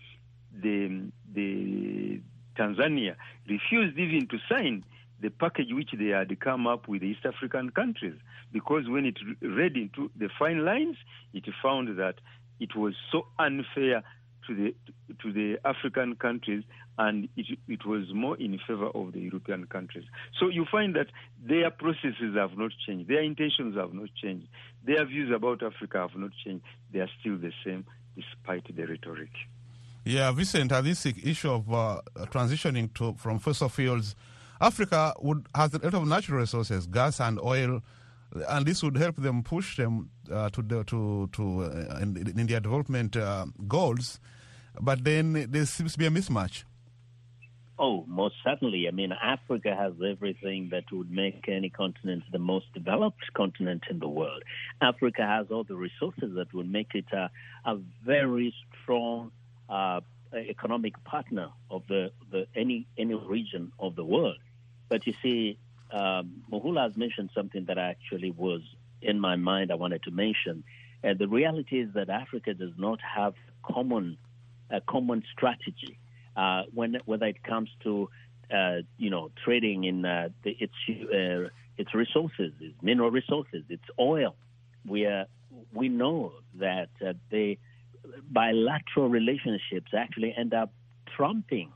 the, 0.53 1.11
the 1.33 2.21
Tanzania 2.57 3.17
refused 3.49 3.99
even 3.99 4.27
to 4.29 4.39
sign 4.51 4.85
the 5.21 5.31
package 5.31 5.69
which 5.73 5.91
they 5.99 6.09
had 6.09 6.39
come 6.41 6.67
up 6.67 6.89
with 6.89 7.01
the 7.01 7.09
East 7.09 7.25
African 7.25 7.71
countries 7.71 8.15
because 8.53 8.89
when 8.89 9.07
it 9.07 9.17
read 9.41 9.77
into 9.77 10.11
the 10.17 10.29
fine 10.39 10.65
lines, 10.65 10.97
it 11.33 11.45
found 11.63 11.97
that 11.99 12.17
it 12.61 12.75
was 12.77 12.95
so 13.11 13.27
unfair 13.39 14.03
to 14.47 14.55
the 14.55 14.75
to 15.23 15.33
the 15.33 15.59
African 15.65 16.17
countries, 16.17 16.63
and 16.99 17.29
it, 17.37 17.59
it 17.69 17.85
was 17.85 18.05
more 18.15 18.37
in 18.37 18.59
favor 18.67 18.89
of 18.89 19.13
the 19.13 19.21
European 19.21 19.67
countries. 19.67 20.05
So 20.39 20.49
you 20.49 20.67
find 20.71 20.95
that 20.97 21.09
their 21.43 21.71
processes 21.71 22.35
have 22.37 22.57
not 22.57 22.71
changed, 22.87 23.09
their 23.09 23.23
intentions 23.23 23.77
have 23.77 23.93
not 23.93 24.09
changed, 24.15 24.47
their 24.85 25.05
views 25.05 25.33
about 25.35 25.63
Africa 25.63 26.07
have 26.09 26.17
not 26.17 26.31
changed. 26.45 26.65
They 26.93 27.01
are 27.01 27.11
still 27.21 27.37
the 27.37 27.53
same, 27.65 27.87
despite 28.15 28.75
the 28.75 28.85
rhetoric. 28.87 29.31
Yeah, 30.07 30.31
Vincent, 30.31 30.71
uh, 30.71 30.81
this 30.83 31.05
issue 31.05 31.51
of 31.51 31.73
uh, 31.73 32.01
transitioning 32.27 32.95
to 32.95 33.15
from 33.15 33.41
fossil 33.41 33.69
fuels, 33.69 34.15
Africa 34.61 35.13
would 35.21 35.47
has 35.55 35.75
a 35.75 35.79
lot 35.79 35.95
of 35.95 36.07
natural 36.07 36.39
resources, 36.39 36.87
gas 36.87 37.21
and 37.21 37.41
oil 37.41 37.83
and 38.49 38.67
this 38.67 38.83
would 38.83 38.97
help 38.97 39.17
them 39.17 39.43
push 39.43 39.77
them 39.77 40.11
uh, 40.31 40.51
to 40.51 40.63
the, 40.63 40.85
to 40.85 41.29
to 41.33 41.63
uh, 41.63 41.99
in, 42.01 42.17
in, 42.39 42.47
their 42.47 42.61
development 42.61 43.17
uh, 43.17 43.47
goals. 43.67 44.21
But 44.81 45.05
then 45.05 45.47
there 45.51 45.67
seems 45.67 45.93
to 45.93 45.99
be 45.99 46.07
a 46.07 46.11
mismatch. 46.11 46.65
Oh, 47.79 48.05
most 48.07 48.37
certainly. 48.43 48.87
I 48.89 48.91
mean, 48.91 49.13
Africa 49.13 49.75
has 49.77 49.93
everything 50.07 50.71
that 50.71 50.85
would 50.93 51.11
make 51.11 51.47
any 51.49 51.69
continent 51.69 52.25
the 52.33 52.39
most 52.39 52.73
developed 52.73 53.33
continent 53.35 53.85
in 53.91 53.99
the 53.99 54.09
world. 54.09 54.43
Africa 54.81 55.27
has 55.27 55.49
all 55.51 55.65
the 55.65 55.77
resources 55.77 56.35
that 56.37 56.53
would 56.55 56.71
make 56.71 56.95
it 56.95 57.07
a, 57.13 57.31
a 57.65 57.77
very 58.05 58.55
strong 58.83 59.31
uh, 59.69 60.01
economic 60.35 61.03
partner 61.05 61.51
of 61.71 61.83
the, 61.89 62.11
the 62.31 62.47
any 62.55 62.87
any 62.99 63.15
region 63.15 63.73
of 63.79 63.97
the 63.97 64.05
world. 64.05 64.39
But 64.89 65.07
you 65.07 65.15
see, 65.23 65.59
um, 65.91 66.43
Mohula 66.51 66.85
has 66.85 66.97
mentioned 66.97 67.31
something 67.35 67.65
that 67.67 67.79
actually 67.79 68.31
was 68.31 68.61
in 69.03 69.21
my 69.21 69.37
mind. 69.37 69.71
I 69.71 69.75
wanted 69.75 70.03
to 70.05 70.11
mention. 70.11 70.65
Uh, 71.05 71.15
the 71.15 71.29
reality 71.29 71.81
is 71.81 71.93
that 71.95 72.09
Africa 72.09 72.55
does 72.55 72.73
not 72.77 73.01
have 73.01 73.35
common 73.63 74.19
a 74.71 74.81
common 74.81 75.23
strategy 75.33 75.99
uh, 76.37 76.65
when 76.75 76.99
whether 77.05 77.27
it 77.27 77.43
comes 77.43 77.71
to 77.85 78.09
uh, 78.53 78.79
you 78.99 79.11
know 79.11 79.31
trading 79.45 79.85
in 79.85 80.05
uh, 80.05 80.29
the, 80.43 80.57
its 80.59 80.75
uh, 80.89 81.49
its 81.79 81.95
resources, 81.95 82.53
its 82.61 82.75
mineral 82.83 83.11
resources, 83.11 83.63
its 83.69 83.85
oil. 83.99 84.35
We 84.87 85.05
are, 85.07 85.27
we 85.73 85.89
know 85.89 86.33
that 86.55 86.89
uh, 87.05 87.15
the 87.31 87.59
bilateral 88.31 89.09
relationships 89.09 89.93
actually 89.97 90.35
end 90.37 90.55
up 90.55 90.73
trumping 91.17 91.73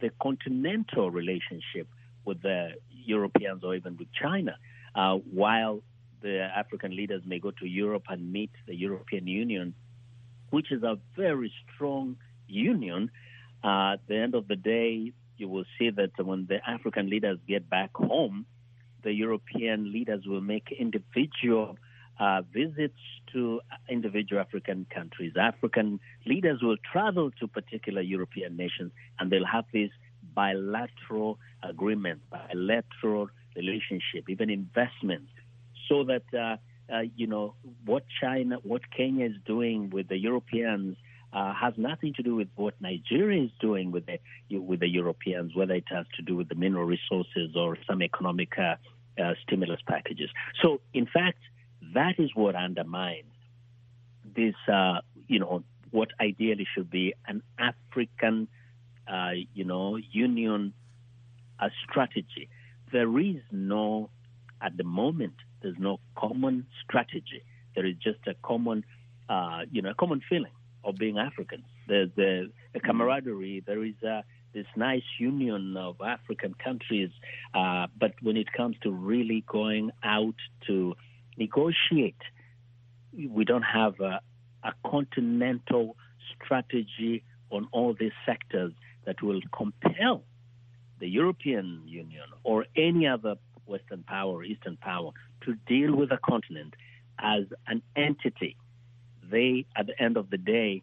the 0.00 0.10
continental 0.20 1.10
relationship 1.10 1.88
with 2.24 2.42
the 2.42 2.70
Europeans 2.90 3.64
or 3.64 3.74
even 3.74 3.96
with 3.96 4.08
China, 4.12 4.56
uh, 4.94 5.14
while 5.32 5.82
the 6.20 6.40
African 6.40 6.94
leaders 6.94 7.22
may 7.26 7.38
go 7.38 7.50
to 7.50 7.66
Europe 7.66 8.04
and 8.08 8.32
meet 8.32 8.50
the 8.66 8.74
European 8.74 9.26
Union, 9.26 9.74
which 10.50 10.70
is 10.70 10.82
a 10.82 10.98
very 11.16 11.52
strong 11.74 12.16
union. 12.46 13.10
Uh, 13.64 13.94
at 13.94 14.06
the 14.08 14.16
end 14.16 14.34
of 14.34 14.48
the 14.48 14.56
day, 14.56 15.12
you 15.36 15.48
will 15.48 15.64
see 15.78 15.90
that 15.90 16.10
when 16.24 16.46
the 16.46 16.58
African 16.68 17.10
leaders 17.10 17.38
get 17.48 17.68
back 17.68 17.90
home, 17.94 18.46
the 19.02 19.12
European 19.12 19.92
leaders 19.92 20.26
will 20.26 20.40
make 20.40 20.70
individual 20.70 21.76
uh, 22.18 22.42
visits 22.52 22.98
to 23.32 23.60
individual 23.88 24.40
African 24.40 24.86
countries. 24.94 25.32
African 25.40 26.00
leaders 26.26 26.60
will 26.62 26.76
travel 26.92 27.30
to 27.40 27.48
particular 27.48 28.02
European 28.02 28.56
nations 28.56 28.92
and 29.18 29.30
they'll 29.30 29.46
have 29.46 29.64
these 29.72 29.90
bilateral 30.34 31.38
agreement, 31.62 32.20
bilateral 32.30 33.28
relationship, 33.56 34.28
even 34.28 34.50
investments, 34.50 35.30
so 35.88 36.04
that 36.04 36.22
uh, 36.34 36.56
uh, 36.92 37.00
you 37.16 37.26
know 37.26 37.54
what 37.84 38.04
China, 38.20 38.56
what 38.62 38.82
Kenya 38.96 39.26
is 39.26 39.36
doing 39.46 39.90
with 39.90 40.08
the 40.08 40.16
Europeans 40.16 40.96
uh, 41.32 41.54
has 41.54 41.72
nothing 41.76 42.12
to 42.14 42.22
do 42.22 42.36
with 42.36 42.48
what 42.56 42.74
Nigeria 42.80 43.44
is 43.44 43.50
doing 43.60 43.90
with 43.90 44.04
the 44.06 44.18
with 44.58 44.80
the 44.80 44.88
Europeans, 44.88 45.54
whether 45.54 45.74
it 45.74 45.84
has 45.88 46.06
to 46.16 46.22
do 46.22 46.36
with 46.36 46.48
the 46.48 46.54
mineral 46.54 46.84
resources 46.84 47.56
or 47.56 47.76
some 47.88 48.02
economic 48.02 48.50
uh, 48.58 48.74
uh, 49.20 49.32
stimulus 49.42 49.80
packages. 49.86 50.30
So, 50.62 50.80
in 50.94 51.06
fact, 51.06 51.38
that 51.94 52.14
is 52.18 52.30
what 52.34 52.54
undermines 52.54 53.24
this, 54.36 54.54
uh, 54.72 55.00
you 55.28 55.38
know, 55.38 55.62
what 55.90 56.08
ideally 56.20 56.66
should 56.74 56.90
be 56.90 57.14
an 57.26 57.42
African 57.58 58.48
uh, 59.08 59.30
you 59.54 59.64
know, 59.64 59.96
union 59.96 60.72
a 61.60 61.70
strategy. 61.88 62.48
There 62.92 63.18
is 63.18 63.36
no, 63.50 64.10
at 64.60 64.76
the 64.76 64.84
moment, 64.84 65.34
there's 65.62 65.78
no 65.78 66.00
common 66.16 66.66
strategy. 66.84 67.44
There 67.74 67.86
is 67.86 67.96
just 67.96 68.18
a 68.26 68.34
common, 68.42 68.84
uh, 69.28 69.60
you 69.70 69.82
know, 69.82 69.90
a 69.90 69.94
common 69.94 70.20
feeling 70.28 70.52
of 70.84 70.96
being 70.96 71.18
Africans. 71.18 71.64
There's 71.88 72.10
a, 72.18 72.48
camaraderie. 72.80 73.62
There 73.66 73.84
is 73.84 73.94
a, 74.02 74.24
this 74.52 74.66
nice 74.76 75.04
union 75.18 75.76
of 75.76 75.96
African 76.00 76.54
countries. 76.54 77.10
Uh, 77.54 77.86
but 77.98 78.14
when 78.22 78.36
it 78.36 78.52
comes 78.52 78.76
to 78.82 78.90
really 78.90 79.44
going 79.46 79.90
out 80.02 80.34
to 80.66 80.94
negotiate, 81.36 82.22
we 83.12 83.44
don't 83.44 83.62
have 83.62 84.00
a, 84.00 84.20
a 84.64 84.72
continental 84.86 85.96
strategy 86.34 87.24
on 87.50 87.68
all 87.72 87.94
these 87.98 88.12
sectors 88.24 88.72
that 89.04 89.22
will 89.22 89.40
compel 89.56 90.24
the 91.00 91.08
European 91.08 91.82
Union 91.86 92.24
or 92.44 92.66
any 92.76 93.06
other 93.06 93.34
Western 93.66 94.02
power, 94.04 94.32
or 94.32 94.44
Eastern 94.44 94.76
power, 94.76 95.10
to 95.44 95.54
deal 95.66 95.94
with 95.94 96.10
the 96.10 96.18
continent 96.18 96.74
as 97.18 97.44
an 97.66 97.82
entity. 97.96 98.56
They, 99.30 99.66
at 99.76 99.86
the 99.86 100.00
end 100.00 100.16
of 100.16 100.30
the 100.30 100.38
day, 100.38 100.82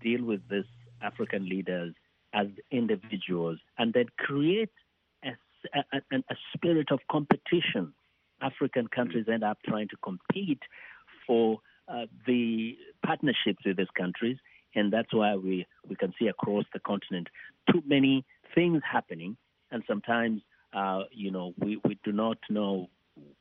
deal 0.00 0.24
with 0.24 0.40
these 0.48 0.64
African 1.02 1.48
leaders 1.48 1.94
as 2.32 2.48
individuals 2.70 3.58
and 3.78 3.92
then 3.92 4.06
create 4.18 4.70
a, 5.24 5.30
a, 5.74 6.16
a 6.16 6.36
spirit 6.54 6.90
of 6.90 7.00
competition. 7.10 7.92
African 8.40 8.88
countries 8.88 9.26
end 9.32 9.44
up 9.44 9.58
trying 9.66 9.88
to 9.88 9.96
compete 10.02 10.62
for 11.26 11.58
uh, 11.88 12.06
the 12.26 12.76
partnerships 13.04 13.64
with 13.64 13.76
these 13.76 13.86
countries 13.96 14.36
and 14.74 14.92
that's 14.92 15.12
why 15.12 15.34
we, 15.36 15.66
we 15.88 15.96
can 15.96 16.12
see 16.18 16.28
across 16.28 16.64
the 16.72 16.80
continent 16.80 17.28
too 17.70 17.82
many 17.86 18.24
things 18.54 18.82
happening, 18.90 19.36
and 19.70 19.82
sometimes, 19.86 20.42
uh, 20.72 21.02
you 21.10 21.30
know, 21.30 21.52
we, 21.58 21.80
we 21.84 21.98
do 22.04 22.12
not 22.12 22.38
know 22.50 22.88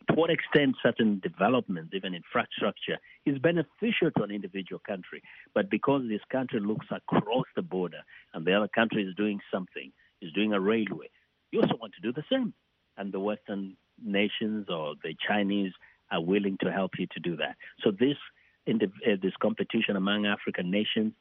to 0.08 0.16
what 0.16 0.32
extent 0.32 0.76
certain 0.82 1.22
developments, 1.22 1.92
even 1.94 2.16
infrastructure, 2.16 2.98
is 3.28 3.38
beneficial 3.38 4.10
to 4.18 4.24
an 4.24 4.32
individual 4.32 4.82
country. 4.88 5.22
But 5.54 5.70
because 5.70 6.02
this 6.08 6.22
country 6.32 6.60
looks 6.60 6.88
across 6.90 7.46
the 7.56 7.62
border 7.62 8.02
and 8.34 8.44
the 8.44 8.56
other 8.56 8.68
country 8.68 9.04
is 9.04 9.14
doing 9.16 9.40
something, 9.54 9.92
is 10.22 10.32
doing 10.34 10.54
a 10.54 10.60
railway, 10.60 11.12
you 11.52 11.62
also 11.62 11.78
want 11.80 11.94
to 11.94 12.02
do 12.02 12.12
the 12.12 12.24
same. 12.32 12.54
And 12.98 13.14
the 13.14 13.20
Western 13.20 13.78
nations 14.04 14.68
or 14.70 14.96
the 15.04 15.16
Chinese 15.28 15.72
are 16.12 16.22
willing 16.22 16.58
to 16.62 16.72
help 16.72 16.92
you 16.98 17.08
to 17.14 17.20
do 17.20 17.36
that. 17.38 17.56
So 17.84 17.92
this 17.92 18.18
in 18.66 18.80
the, 18.80 18.86
uh, 18.86 19.16
this 19.22 19.34
competition 19.42 19.96
among 19.96 20.26
African 20.26 20.70
nations 20.72 21.14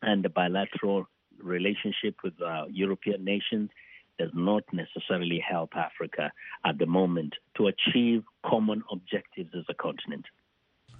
and 0.00 0.24
the 0.24 0.28
bilateral 0.28 1.06
relationship 1.38 2.16
with 2.22 2.34
uh, 2.40 2.64
European 2.70 3.24
nations 3.24 3.70
does 4.18 4.30
not 4.34 4.62
necessarily 4.72 5.42
help 5.46 5.70
Africa 5.74 6.30
at 6.64 6.78
the 6.78 6.86
moment 6.86 7.34
to 7.56 7.68
achieve 7.68 8.22
common 8.44 8.82
objectives 8.90 9.50
as 9.56 9.64
a 9.68 9.74
continent. 9.74 10.26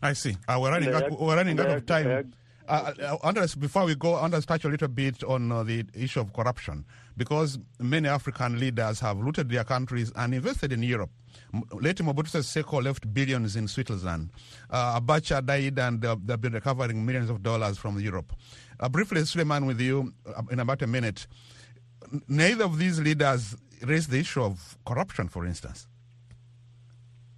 I 0.01 0.15
see. 0.15 0.37
Uh, 0.49 0.59
we're 0.61 0.71
running, 0.71 0.93
out, 0.93 1.21
we're 1.21 1.37
running 1.37 1.61
out 1.61 1.71
of 1.71 1.87
time. 1.87 2.33
Uh, 2.73 3.19
uh, 3.23 3.47
before 3.59 3.85
we 3.85 3.95
go, 3.95 4.15
Andres, 4.15 4.47
touch 4.47 4.65
a 4.65 4.69
little 4.69 4.89
bit 4.89 5.23
on 5.25 5.53
uh, 5.53 5.63
the 5.63 5.85
issue 5.93 6.21
of 6.21 6.33
corruption, 6.33 6.87
because 7.19 7.59
many 7.79 8.09
African 8.09 8.59
leaders 8.59 8.99
have 9.01 9.19
looted 9.19 9.51
their 9.51 9.63
countries 9.63 10.11
and 10.17 10.33
invested 10.33 10.73
in 10.73 10.83
Europe. 10.83 11.11
Later, 11.75 12.03
Mobutu 12.03 12.39
Seko 12.39 12.83
left 12.83 13.13
billions 13.13 13.57
in 13.57 13.69
Switzerland. 13.69 14.31
Uh, 14.71 14.99
Abacha 14.99 15.45
died, 15.45 15.79
and 15.79 16.01
they've 16.01 16.41
been 16.41 16.55
recovering 16.55 17.05
millions 17.05 17.29
of 17.29 17.43
dollars 17.43 17.77
from 17.77 18.01
Europe. 18.01 18.33
Uh, 18.81 18.89
briefly, 18.89 19.23
Suleiman, 19.27 19.67
with 19.67 19.79
you 19.79 20.15
uh, 20.35 20.41
in 20.51 20.59
about 20.59 20.81
a 20.81 20.87
minute. 20.87 21.27
Neither 22.27 22.65
of 22.65 22.79
these 22.79 22.99
leaders 22.99 23.55
raised 23.83 24.09
the 24.09 24.19
issue 24.19 24.43
of 24.43 24.79
corruption, 24.87 25.29
for 25.29 25.45
instance. 25.45 25.87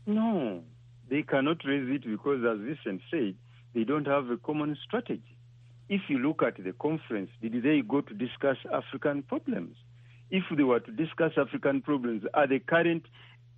No, 0.06 0.62
they 1.10 1.22
cannot 1.22 1.64
raise 1.64 1.90
it 1.90 2.08
because, 2.08 2.44
as 2.44 2.60
Vincent 2.60 3.02
said, 3.10 3.34
they 3.74 3.84
don't 3.84 4.06
have 4.06 4.30
a 4.30 4.36
common 4.36 4.76
strategy. 4.84 5.36
If 5.88 6.02
you 6.08 6.18
look 6.18 6.42
at 6.42 6.62
the 6.62 6.72
conference, 6.72 7.30
did 7.42 7.62
they 7.62 7.82
go 7.82 8.00
to 8.00 8.14
discuss 8.14 8.56
African 8.72 9.22
problems? 9.22 9.76
If 10.30 10.44
they 10.56 10.62
were 10.62 10.80
to 10.80 10.90
discuss 10.90 11.32
African 11.36 11.82
problems, 11.82 12.24
are 12.32 12.46
the 12.46 12.58
current 12.58 13.04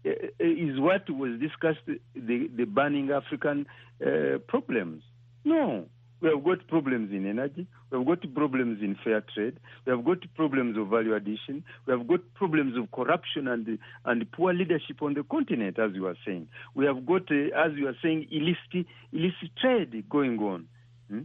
uh, 0.04 0.10
is 0.40 0.78
what 0.80 1.08
was 1.10 1.38
discussed 1.40 1.80
the, 1.86 2.50
the 2.56 2.64
burning 2.64 3.10
African 3.10 3.66
uh, 4.04 4.38
problems? 4.46 5.02
No. 5.44 5.86
We 6.20 6.30
have 6.30 6.42
got 6.44 6.66
problems 6.68 7.12
in 7.12 7.28
energy. 7.28 7.66
We 7.90 7.98
have 7.98 8.06
got 8.06 8.34
problems 8.34 8.82
in 8.82 8.96
fair 9.04 9.22
trade. 9.34 9.58
We 9.84 9.92
have 9.92 10.04
got 10.04 10.18
problems 10.34 10.78
of 10.78 10.88
value 10.88 11.14
addition. 11.14 11.62
We 11.86 11.92
have 11.92 12.06
got 12.08 12.20
problems 12.34 12.76
of 12.76 12.90
corruption 12.90 13.48
and 13.48 13.78
and 14.04 14.32
poor 14.32 14.54
leadership 14.54 15.02
on 15.02 15.14
the 15.14 15.24
continent, 15.24 15.78
as 15.78 15.92
you 15.94 16.06
are 16.06 16.16
saying. 16.24 16.48
We 16.74 16.86
have 16.86 17.04
got, 17.04 17.30
uh, 17.30 17.52
as 17.54 17.72
you 17.76 17.88
are 17.88 17.96
saying, 18.02 18.28
illicit 18.30 18.88
illicit 19.12 19.50
trade 19.60 20.08
going 20.08 20.38
on. 20.38 20.66
Hmm? 21.10 21.20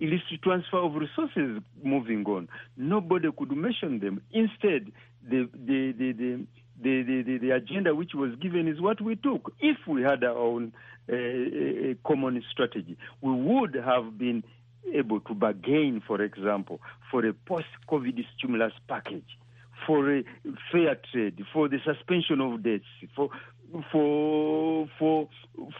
Illicit 0.00 0.42
transfer 0.42 0.78
of 0.78 0.94
resources 0.94 1.62
moving 1.82 2.24
on. 2.26 2.48
Nobody 2.76 3.28
could 3.36 3.52
mention 3.52 4.00
them. 4.00 4.20
Instead, 4.32 4.92
the 5.28 5.48
the 5.54 5.92
the, 5.92 6.12
the 6.12 6.46
the, 6.82 7.02
the, 7.02 7.38
the, 7.38 7.50
agenda 7.50 7.94
which 7.94 8.12
was 8.14 8.34
given 8.40 8.68
is 8.68 8.80
what 8.80 9.00
we 9.00 9.16
took. 9.16 9.52
If 9.60 9.78
we 9.86 10.02
had 10.02 10.24
our 10.24 10.36
own 10.36 10.72
uh, 11.10 11.94
common 12.06 12.42
strategy, 12.50 12.96
we 13.20 13.32
would 13.32 13.74
have 13.74 14.18
been 14.18 14.42
able 14.94 15.20
to 15.20 15.34
bargain, 15.34 16.02
for 16.06 16.20
example, 16.22 16.80
for 17.10 17.24
a 17.26 17.32
post-COVID 17.32 18.24
stimulus 18.36 18.72
package, 18.88 19.38
for 19.86 20.18
a 20.18 20.24
fair 20.72 20.98
trade, 21.12 21.42
for 21.52 21.68
the 21.68 21.78
suspension 21.84 22.40
of 22.40 22.62
debts, 22.62 22.84
for 23.14 23.30
for 23.92 24.88
for 24.98 25.28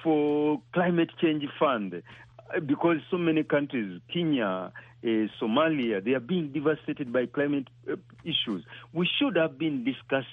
for 0.02 0.62
climate 0.72 1.10
change 1.20 1.44
fund, 1.58 2.02
because 2.66 2.98
so 3.10 3.18
many 3.18 3.42
countries, 3.42 4.00
Kenya, 4.12 4.72
uh, 5.02 5.06
Somalia, 5.40 6.02
they 6.04 6.12
are 6.12 6.20
being 6.20 6.52
devastated 6.52 7.12
by 7.12 7.26
climate 7.26 7.68
uh, 7.90 7.96
issues. 8.24 8.64
We 8.92 9.08
should 9.18 9.36
have 9.36 9.58
been 9.58 9.84
discussed 9.84 10.28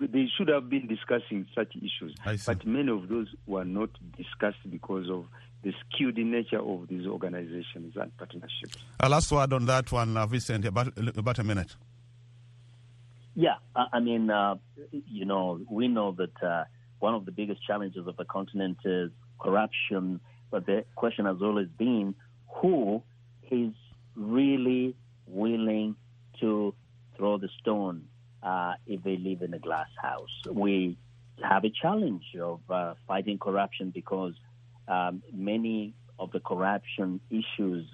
they 0.00 0.26
should 0.36 0.48
have 0.48 0.68
been 0.68 0.86
discussing 0.86 1.46
such 1.54 1.74
issues. 1.76 2.14
But 2.46 2.66
many 2.66 2.90
of 2.90 3.08
those 3.08 3.28
were 3.46 3.64
not 3.64 3.90
discussed 4.16 4.58
because 4.70 5.08
of 5.10 5.26
the 5.62 5.72
skewed 5.88 6.18
nature 6.18 6.60
of 6.60 6.88
these 6.88 7.06
organizations 7.06 7.96
and 7.96 8.16
partnerships. 8.16 8.76
A 9.00 9.08
last 9.08 9.32
word 9.32 9.52
on 9.52 9.66
that 9.66 9.90
one, 9.90 10.16
uh, 10.16 10.26
Vincent, 10.26 10.64
about, 10.66 10.92
about 11.16 11.38
a 11.38 11.44
minute. 11.44 11.74
Yeah, 13.34 13.54
I 13.74 13.98
mean, 13.98 14.30
uh, 14.30 14.56
you 14.92 15.24
know, 15.24 15.60
we 15.68 15.88
know 15.88 16.12
that 16.12 16.42
uh, 16.42 16.64
one 17.00 17.14
of 17.14 17.24
the 17.24 17.32
biggest 17.32 17.66
challenges 17.66 18.06
of 18.06 18.16
the 18.16 18.24
continent 18.24 18.78
is 18.84 19.10
corruption, 19.40 20.20
but 20.50 20.66
the 20.66 20.84
question 20.94 21.26
has 21.26 21.38
always 21.42 21.68
been 21.68 22.14
who 22.48 23.02
is 23.50 23.72
really 24.14 24.94
willing 25.26 25.96
to 26.40 26.74
throw 27.16 27.38
the 27.38 27.48
stone 27.60 28.04
uh, 28.44 28.74
if 28.86 29.02
they 29.02 29.16
live 29.16 29.42
in 29.42 29.54
a 29.54 29.58
glass 29.58 29.88
house. 30.00 30.30
We 30.50 30.98
have 31.42 31.64
a 31.64 31.70
challenge 31.70 32.24
of 32.40 32.60
uh, 32.70 32.94
fighting 33.08 33.38
corruption 33.38 33.90
because 33.90 34.34
um, 34.86 35.22
many 35.32 35.94
of 36.18 36.30
the 36.30 36.40
corruption 36.40 37.20
issues 37.30 37.86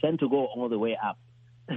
tend 0.00 0.18
to 0.18 0.28
go 0.28 0.46
all 0.46 0.68
the 0.68 0.78
way 0.78 0.98
up 1.02 1.18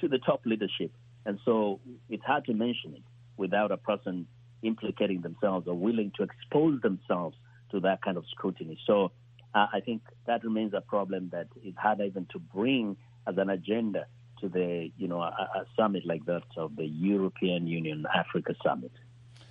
to 0.00 0.08
the 0.08 0.18
top 0.18 0.42
leadership. 0.46 0.92
And 1.26 1.38
so 1.44 1.80
it's 2.08 2.24
hard 2.24 2.44
to 2.46 2.54
mention 2.54 2.94
it 2.94 3.02
without 3.36 3.72
a 3.72 3.76
person 3.76 4.26
implicating 4.62 5.20
themselves 5.20 5.66
or 5.66 5.74
willing 5.74 6.12
to 6.16 6.22
expose 6.22 6.80
themselves 6.80 7.36
to 7.72 7.80
that 7.80 8.00
kind 8.02 8.16
of 8.16 8.24
scrutiny. 8.30 8.78
So 8.86 9.12
uh, 9.54 9.66
I 9.72 9.80
think 9.80 10.02
that 10.26 10.44
remains 10.44 10.72
a 10.74 10.80
problem 10.80 11.30
that 11.32 11.48
is 11.64 11.74
hard 11.76 12.00
even 12.00 12.26
to 12.32 12.38
bring 12.38 12.96
as 13.26 13.36
an 13.38 13.50
agenda 13.50 14.06
to 14.44 14.50
the, 14.50 14.90
you 14.98 15.08
know, 15.08 15.20
a, 15.20 15.48
a 15.60 15.64
summit 15.76 16.04
like 16.04 16.24
that 16.26 16.42
of 16.56 16.76
the 16.76 16.84
European 16.84 17.66
Union 17.66 18.04
Africa 18.14 18.54
Summit. 18.62 18.92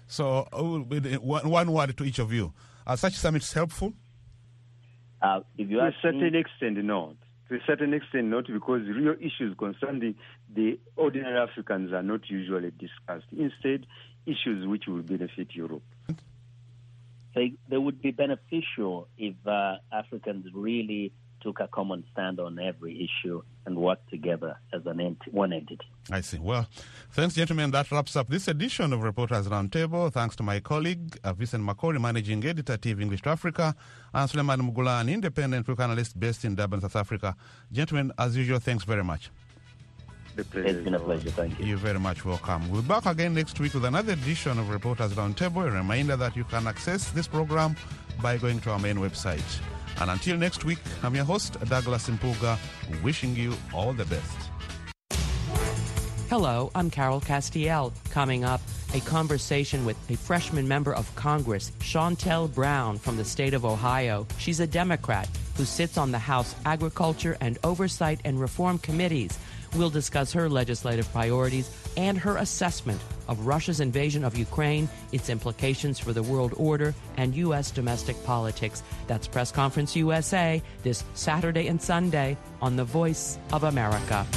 So, 0.07 0.47
uh, 0.51 0.59
one 1.19 1.71
word 1.71 1.97
to 1.97 2.03
each 2.03 2.19
of 2.19 2.31
you. 2.31 2.53
Are 2.85 2.97
such 2.97 3.13
summits 3.13 3.51
helpful? 3.53 3.93
Uh, 5.21 5.39
if 5.57 5.69
you 5.69 5.77
to 5.77 5.87
a 5.87 5.95
certain 6.01 6.35
extent, 6.35 6.77
not. 6.83 7.15
To 7.49 7.55
a 7.55 7.59
certain 7.65 7.93
extent, 7.93 8.27
not 8.27 8.45
because 8.45 8.81
real 8.87 9.15
issues 9.19 9.55
concerning 9.57 10.15
the 10.53 10.79
ordinary 10.95 11.39
Africans 11.39 11.91
are 11.91 12.03
not 12.03 12.29
usually 12.29 12.71
discussed. 12.71 13.25
Instead, 13.31 13.87
issues 14.25 14.67
which 14.67 14.83
will 14.87 15.01
benefit 15.01 15.47
Europe. 15.53 15.83
They, 17.35 17.53
they 17.67 17.77
would 17.77 18.01
be 18.01 18.11
beneficial 18.11 19.07
if 19.17 19.35
uh, 19.47 19.77
Africans 19.91 20.45
really 20.53 21.13
took 21.43 21.59
a 21.59 21.67
common 21.67 22.03
stand 22.11 22.39
on 22.39 22.57
every 22.57 23.07
issue 23.07 23.41
and 23.65 23.77
worked 23.77 24.09
together 24.09 24.57
as 24.71 24.81
an 24.85 24.99
ent- 24.99 25.31
one 25.31 25.53
entity. 25.53 25.85
I 26.11 26.21
see. 26.21 26.39
Well, 26.39 26.67
thanks, 27.11 27.35
gentlemen. 27.35 27.71
That 27.71 27.91
wraps 27.91 28.15
up 28.15 28.29
this 28.29 28.47
edition 28.47 28.93
of 28.93 29.03
Reporters 29.03 29.47
Roundtable. 29.47 30.11
Thanks 30.11 30.35
to 30.37 30.43
my 30.43 30.59
colleague, 30.59 31.17
uh, 31.23 31.33
Vincent 31.33 31.63
Makori, 31.63 31.99
Managing 31.99 32.43
Editor, 32.45 32.77
TV 32.77 33.01
English 33.01 33.21
to 33.23 33.29
Africa, 33.29 33.75
and 34.13 34.29
Suleiman 34.29 34.61
Mugula, 34.61 35.01
an 35.01 35.09
independent 35.09 35.65
book 35.65 35.79
analyst 35.79 36.19
based 36.19 36.45
in 36.45 36.55
Durban, 36.55 36.81
South 36.81 36.95
Africa. 36.95 37.35
Gentlemen, 37.71 38.11
as 38.17 38.35
usual, 38.35 38.59
thanks 38.59 38.83
very 38.83 39.03
much. 39.03 39.29
It's 40.35 40.49
been 40.49 40.95
a 40.95 40.99
pleasure. 40.99 41.29
Thank 41.29 41.59
you. 41.59 41.65
You're 41.65 41.77
very 41.77 41.99
much 41.99 42.25
welcome. 42.25 42.69
We'll 42.71 42.81
be 42.81 42.87
back 42.87 43.05
again 43.05 43.33
next 43.33 43.59
week 43.59 43.73
with 43.73 43.85
another 43.85 44.13
edition 44.13 44.57
of 44.57 44.69
Reporters 44.69 45.13
Roundtable. 45.13 45.67
A 45.67 45.71
reminder 45.71 46.15
that 46.15 46.35
you 46.35 46.43
can 46.43 46.67
access 46.67 47.11
this 47.11 47.27
program 47.27 47.75
by 48.21 48.37
going 48.37 48.59
to 48.61 48.71
our 48.71 48.79
main 48.79 48.97
website. 48.97 49.43
And 50.01 50.09
until 50.09 50.37
next 50.37 50.65
week, 50.65 50.79
I'm 51.03 51.13
your 51.15 51.25
host, 51.25 51.57
Douglas 51.69 52.09
Mpuga, 52.09 52.57
wishing 53.03 53.35
you 53.35 53.53
all 53.73 53.93
the 53.93 54.05
best. 54.05 54.37
Hello, 56.29 56.71
I'm 56.73 56.89
Carol 56.89 57.21
Castiel. 57.21 57.93
Coming 58.09 58.43
up, 58.43 58.59
a 58.95 59.01
conversation 59.01 59.85
with 59.85 59.97
a 60.09 60.17
freshman 60.17 60.67
member 60.67 60.93
of 60.93 61.13
Congress, 61.15 61.71
Shontel 61.79 62.51
Brown 62.51 62.97
from 62.97 63.17
the 63.17 63.25
state 63.25 63.53
of 63.53 63.65
Ohio. 63.65 64.25
She's 64.39 64.59
a 64.59 64.65
Democrat 64.65 65.29
who 65.57 65.65
sits 65.65 65.95
on 65.95 66.11
the 66.11 66.17
House 66.17 66.55
Agriculture 66.65 67.37
and 67.39 67.59
Oversight 67.63 68.19
and 68.25 68.39
Reform 68.39 68.79
Committees. 68.79 69.37
We'll 69.75 69.89
discuss 69.89 70.31
her 70.33 70.49
legislative 70.49 71.11
priorities 71.11 71.69
and 71.97 72.17
her 72.17 72.37
assessment 72.37 73.01
of 73.27 73.45
Russia's 73.45 73.79
invasion 73.79 74.23
of 74.23 74.37
Ukraine, 74.37 74.87
its 75.11 75.29
implications 75.29 75.99
for 75.99 76.13
the 76.13 76.21
world 76.21 76.53
order, 76.57 76.93
and 77.17 77.35
U.S. 77.35 77.71
domestic 77.71 78.21
politics. 78.23 78.83
That's 79.07 79.27
Press 79.27 79.51
Conference 79.51 79.95
USA 79.95 80.61
this 80.83 81.03
Saturday 81.15 81.67
and 81.67 81.81
Sunday 81.81 82.37
on 82.61 82.75
The 82.75 82.83
Voice 82.83 83.39
of 83.51 83.63
America. 83.63 84.27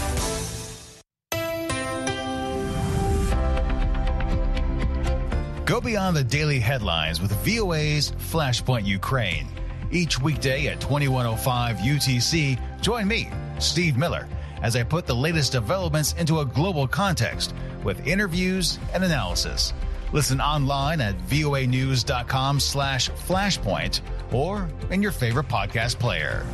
Go 5.67 5.81
beyond 5.81 6.17
the 6.17 6.25
daily 6.25 6.61
headlines 6.61 7.21
with 7.21 7.33
VOA's 7.45 8.13
Flashpoint 8.31 8.87
Ukraine. 8.87 9.49
Each 9.91 10.21
weekday 10.21 10.69
at 10.69 10.81
2105 10.81 11.77
UTC, 11.79 12.81
join 12.81 13.09
me, 13.09 13.29
Steve 13.59 13.97
Miller 13.97 14.29
as 14.67 14.75
I 14.75 14.83
put 14.83 15.07
the 15.07 15.15
latest 15.15 15.53
developments 15.53 16.13
into 16.15 16.41
a 16.41 16.45
global 16.45 16.89
context 16.89 17.55
with 17.85 18.05
interviews 18.05 18.81
and 18.93 19.05
analysis. 19.05 19.73
Listen 20.13 20.41
online 20.41 21.01
at 21.01 21.17
voanews.com 21.29 22.59
slash 22.59 23.09
flashpoint 23.11 24.01
or 24.33 24.69
in 24.91 25.03
your 25.03 25.13
favorite 25.13 25.47
podcast 25.47 26.01
player. 26.01 26.45